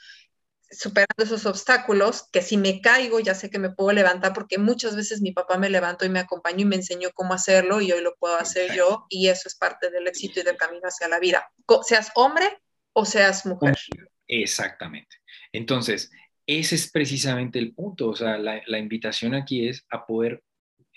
[0.71, 4.95] superando esos obstáculos, que si me caigo ya sé que me puedo levantar, porque muchas
[4.95, 8.01] veces mi papá me levantó y me acompañó y me enseñó cómo hacerlo y hoy
[8.01, 11.19] lo puedo hacer yo y eso es parte del éxito y del camino hacia la
[11.19, 11.51] vida,
[11.83, 12.45] seas hombre
[12.93, 13.75] o seas mujer.
[14.27, 15.17] Exactamente.
[15.51, 16.11] Entonces,
[16.45, 20.43] ese es precisamente el punto, o sea, la, invitación aquí es a poder,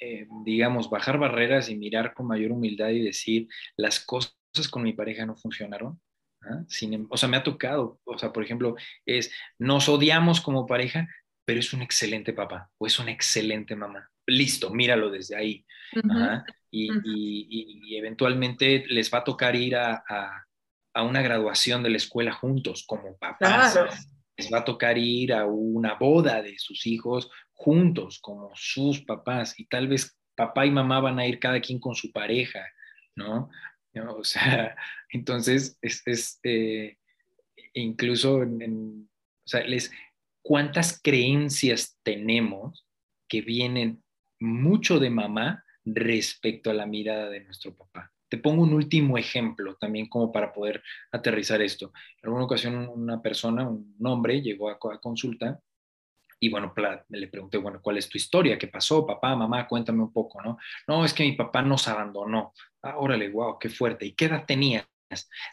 [0.01, 4.35] eh, digamos, bajar barreras y mirar con mayor humildad y decir, las cosas
[4.71, 6.01] con mi pareja no funcionaron,
[6.45, 6.65] ¿ah?
[6.81, 8.77] Em, o sea, me ha tocado, o sea, por ejemplo,
[9.07, 11.09] es, nos odiamos como pareja,
[11.45, 14.09] pero es un excelente papá o es una excelente mamá.
[14.27, 15.65] Listo, míralo desde ahí.
[16.71, 20.47] y, eventualmente les va a tocar ir a,
[20.95, 23.79] una graduación de la escuela juntos como papás.
[24.37, 29.59] Les va a tocar ir a una boda de sus hijos juntos como sus papás
[29.59, 32.65] y tal vez papá y mamá van a ir cada quien con su pareja,
[33.15, 33.51] ¿no?
[33.95, 34.77] O sea,
[35.11, 36.97] entonces, es, eh,
[37.75, 39.09] incluso, en,
[39.45, 39.65] o sea,
[40.43, 42.87] ¿cuántas creencias tenemos
[43.29, 44.03] que vienen
[44.41, 48.13] mucho de mamá respecto a la mirada de nuestro papá?
[48.29, 51.93] Te pongo un último ejemplo también como para poder aterrizar esto.
[52.23, 55.61] En alguna ocasión una persona, un hombre, llegó a consulta
[56.43, 56.75] Y bueno,
[57.11, 58.59] le pregunté, bueno, ¿cuál es tu historia?
[58.59, 59.07] ¿Qué pasó?
[59.07, 60.59] Papá, mamá, cuéntame un poco, ¿no?
[60.89, 62.53] No, es que mi papá nos abandonó.
[62.83, 64.07] Ah, órale, wow, qué fuerte.
[64.07, 64.85] ¿Y qué edad tenías?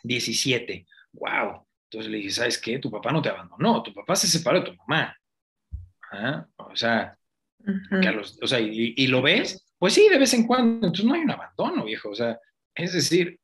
[0.02, 0.88] 17.
[1.12, 1.68] Wow.
[1.84, 2.80] Entonces le dije, ¿sabes qué?
[2.80, 5.16] Tu papá no te abandonó, tu papá se separó de tu mamá.
[6.12, 6.48] ¿Ah?
[6.58, 7.16] O sea,
[8.42, 9.72] o sea y, y, lo ves?
[9.78, 10.88] Pues sí, de vez en cuando.
[10.88, 12.10] Entonces no hay un abandono, viejo.
[12.10, 12.40] O sea,
[12.74, 13.39] es decir,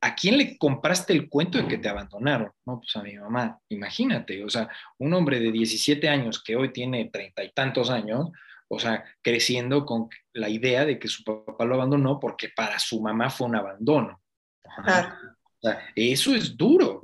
[0.00, 2.52] ¿a quién le compraste el cuento de que te abandonaron?
[2.64, 3.58] No, pues a mi mamá.
[3.68, 8.30] Imagínate, o sea, un hombre de 17 años que hoy tiene treinta y tantos años,
[8.68, 13.00] o sea, creciendo con la idea de que su papá lo abandonó porque para su
[13.00, 14.20] mamá fue un abandono.
[14.64, 17.02] O sea, eso es duro.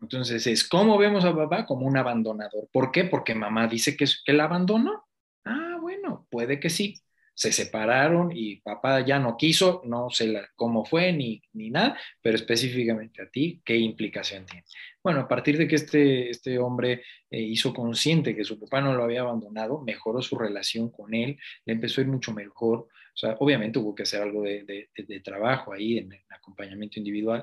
[0.00, 2.68] Entonces, es como vemos a papá como un abandonador.
[2.72, 3.04] ¿Por qué?
[3.04, 5.04] Porque mamá dice que, que la abandonó.
[5.44, 7.00] Ah, bueno, puede que sí
[7.40, 12.36] se separaron y papá ya no quiso, no sé cómo fue ni, ni nada, pero
[12.36, 14.66] específicamente a ti, ¿qué implicación tiene?
[15.02, 18.92] Bueno, a partir de que este, este hombre eh, hizo consciente que su papá no
[18.92, 23.16] lo había abandonado, mejoró su relación con él, le empezó a ir mucho mejor, o
[23.16, 27.42] sea, obviamente hubo que hacer algo de, de, trabajo ahí en el acompañamiento individual,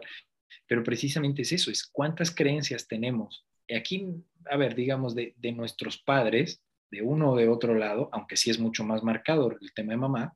[0.67, 3.47] pero precisamente es eso, es cuántas creencias tenemos.
[3.75, 4.05] Aquí,
[4.45, 6.61] a ver, digamos, de, de nuestros padres,
[6.91, 9.97] de uno o de otro lado, aunque sí es mucho más marcado el tema de
[9.97, 10.33] mamá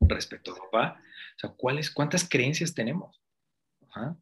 [0.00, 1.00] respecto a papá,
[1.36, 3.20] o sea, ¿cuáles, ¿cuántas creencias tenemos?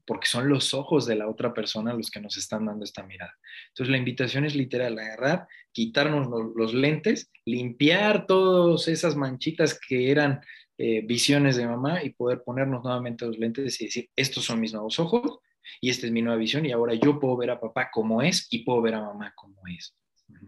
[0.07, 3.35] Porque son los ojos de la otra persona los que nos están dando esta mirada.
[3.69, 10.41] Entonces la invitación es literal, agarrar, quitarnos los, lentes, limpiar todas esas manchitas que eran
[10.79, 14.73] eh, visiones de mamá y poder ponernos nuevamente los lentes y decir, estos son mis
[14.73, 15.41] nuevos ojos
[15.81, 18.47] y esta es mi nueva visión y ahora yo puedo ver a papá como es
[18.51, 19.97] y puedo ver a mamá como es.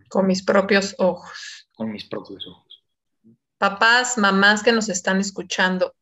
[0.09, 1.69] Con mis propios ojos.
[1.75, 2.85] Con mis propios ojos.
[3.59, 5.95] Papás, mamás que nos están escuchando,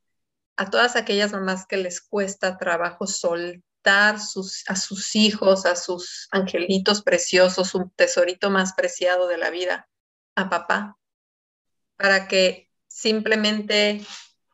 [0.56, 6.28] a todas aquellas mamás que les cuesta trabajo soltar sus, a sus hijos, a sus
[6.30, 9.88] angelitos preciosos, un tesorito más preciado de la vida,
[10.34, 10.98] a papá,
[11.96, 14.04] para que simplemente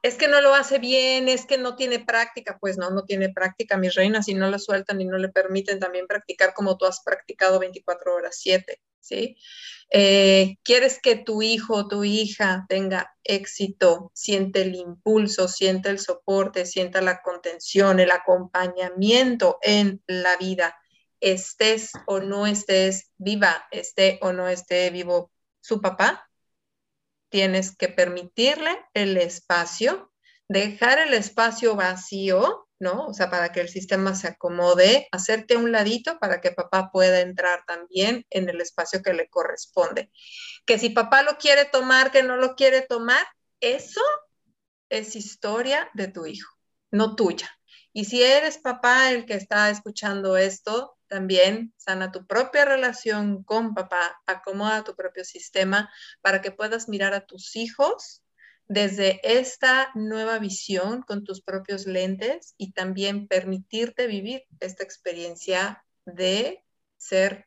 [0.02, 3.28] es que no lo hace bien, es que no tiene práctica, pues no, no tiene
[3.30, 6.86] práctica, mis reinas, y no la sueltan y no le permiten también practicar como tú
[6.86, 9.36] has practicado 24 horas 7, ¿sí?
[9.90, 15.98] Eh, quieres que tu hijo o tu hija tenga éxito, siente el impulso, siente el
[15.98, 20.76] soporte, sienta la contención, el acompañamiento en la vida,
[21.20, 26.30] estés o no estés viva, esté o no esté vivo su papá,
[27.28, 30.12] tienes que permitirle el espacio,
[30.48, 33.06] dejar el espacio vacío, ¿no?
[33.06, 37.20] O sea, para que el sistema se acomode, hacerte un ladito para que papá pueda
[37.20, 40.10] entrar también en el espacio que le corresponde.
[40.66, 43.24] Que si papá lo quiere tomar, que no lo quiere tomar,
[43.60, 44.00] eso
[44.88, 46.52] es historia de tu hijo,
[46.90, 47.50] no tuya.
[47.92, 53.74] Y si eres papá el que está escuchando esto, también sana tu propia relación con
[53.74, 55.90] papá, acomoda tu propio sistema
[56.22, 58.19] para que puedas mirar a tus hijos
[58.70, 66.62] desde esta nueva visión con tus propios lentes y también permitirte vivir esta experiencia de
[66.96, 67.46] ser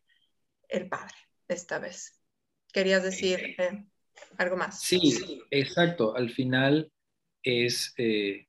[0.68, 1.16] el padre
[1.48, 2.20] esta vez.
[2.74, 3.86] ¿Querías decir eh,
[4.38, 4.82] algo más?
[4.82, 6.14] Sí, exacto.
[6.14, 6.92] Al final
[7.42, 8.48] es, eh,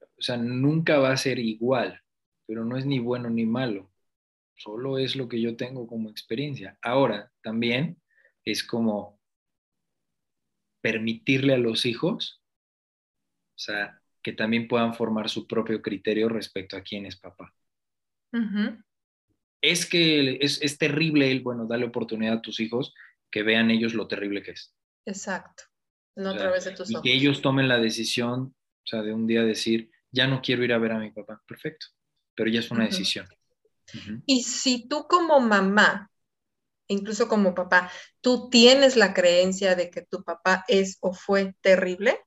[0.00, 2.02] o sea, nunca va a ser igual,
[2.46, 3.90] pero no es ni bueno ni malo
[4.56, 6.76] solo es lo que yo tengo como experiencia.
[6.82, 8.00] Ahora, también
[8.44, 9.17] es como
[10.80, 12.42] permitirle a los hijos,
[13.54, 17.54] o sea, que también puedan formar su propio criterio respecto a quién es papá.
[19.60, 22.94] Es que es, terrible el, bueno, darle oportunidad a tus hijos
[23.30, 24.74] que vean ellos lo terrible que es.
[25.06, 25.64] Exacto.
[26.16, 28.54] No a través de tus y que ellos tomen la decisión,
[28.84, 31.42] o sea, de un día decir, ya no quiero ir a ver a mi papá.
[31.46, 31.86] Perfecto.
[32.34, 33.26] Pero ya es una decisión.
[34.26, 36.10] Y si tú como mamá,
[36.88, 42.20] incluso como papá, tú tienes la creencia de que tu papá es o fue terrible,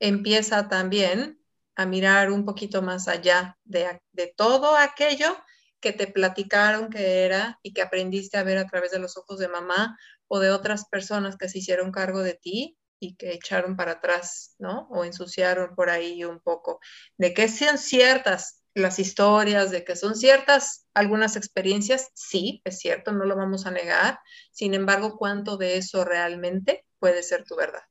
[0.00, 1.38] empieza también
[1.76, 4.00] a mirar un poquito más allá de,
[4.36, 5.36] todo aquello
[5.80, 9.38] que te platicaron que era y que aprendiste a ver a través de los ojos
[9.38, 9.96] de mamá
[10.26, 14.56] o de otras personas que se hicieron cargo de ti y que echaron para atrás,
[14.58, 14.88] ¿no?
[14.90, 16.80] O ensuciaron por ahí un poco,
[17.16, 23.12] de que sean ciertas las historias de que son ciertas algunas experiencias, sí, es cierto,
[23.12, 24.20] no lo vamos a negar.
[24.52, 27.82] Sin embargo, ¿cuánto de eso realmente puede ser tu verdad?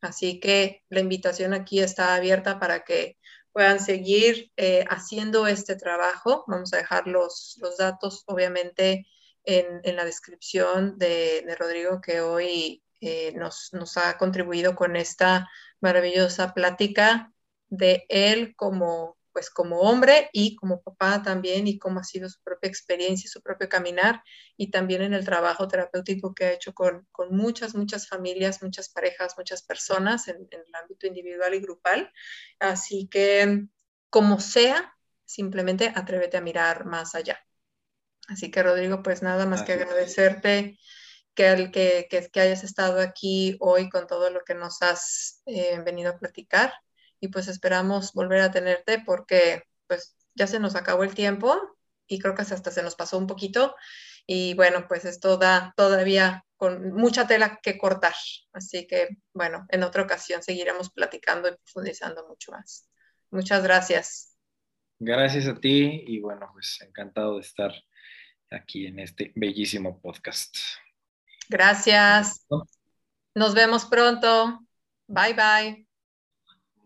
[0.00, 3.16] Así que la invitación aquí está abierta para que
[3.52, 6.44] puedan seguir eh, haciendo este trabajo.
[6.46, 9.06] Vamos a dejar los, los datos, obviamente,
[9.44, 14.96] en, en la descripción de, de, Rodrigo, que hoy eh, nos, nos ha contribuido con
[14.96, 15.48] esta
[15.80, 17.32] maravillosa plática
[17.68, 22.40] de él como pues como hombre y como papá también y cómo ha sido su
[22.42, 24.22] propia experiencia, su propio caminar
[24.56, 29.34] y también en el trabajo terapéutico que ha hecho con, muchas, muchas familias, muchas parejas,
[29.36, 32.12] muchas personas en, en el ámbito individual y grupal.
[32.60, 33.66] Así que
[34.08, 37.38] como sea, simplemente atrévete a mirar más allá.
[38.28, 40.78] Así que Rodrigo, pues nada más que agradecerte
[41.34, 41.70] que,
[42.08, 46.18] que, que, hayas estado aquí hoy con todo lo que nos has eh, venido a
[46.18, 46.72] platicar
[47.20, 51.56] y pues esperamos volver a tenerte porque pues ya se nos acabó el tiempo
[52.06, 53.74] y creo que hasta se nos pasó un poquito
[54.26, 58.14] y bueno, pues esto da todavía con mucha tela que cortar.
[58.52, 62.88] Así que bueno, en otra ocasión seguiremos platicando y profundizando mucho más.
[63.30, 64.36] Muchas gracias.
[64.98, 67.72] Gracias a ti y bueno, pues encantado de estar
[68.50, 70.56] aquí en este bellísimo podcast.
[71.48, 72.46] Gracias.
[73.34, 74.60] Nos vemos pronto.
[75.06, 75.93] Bye bye.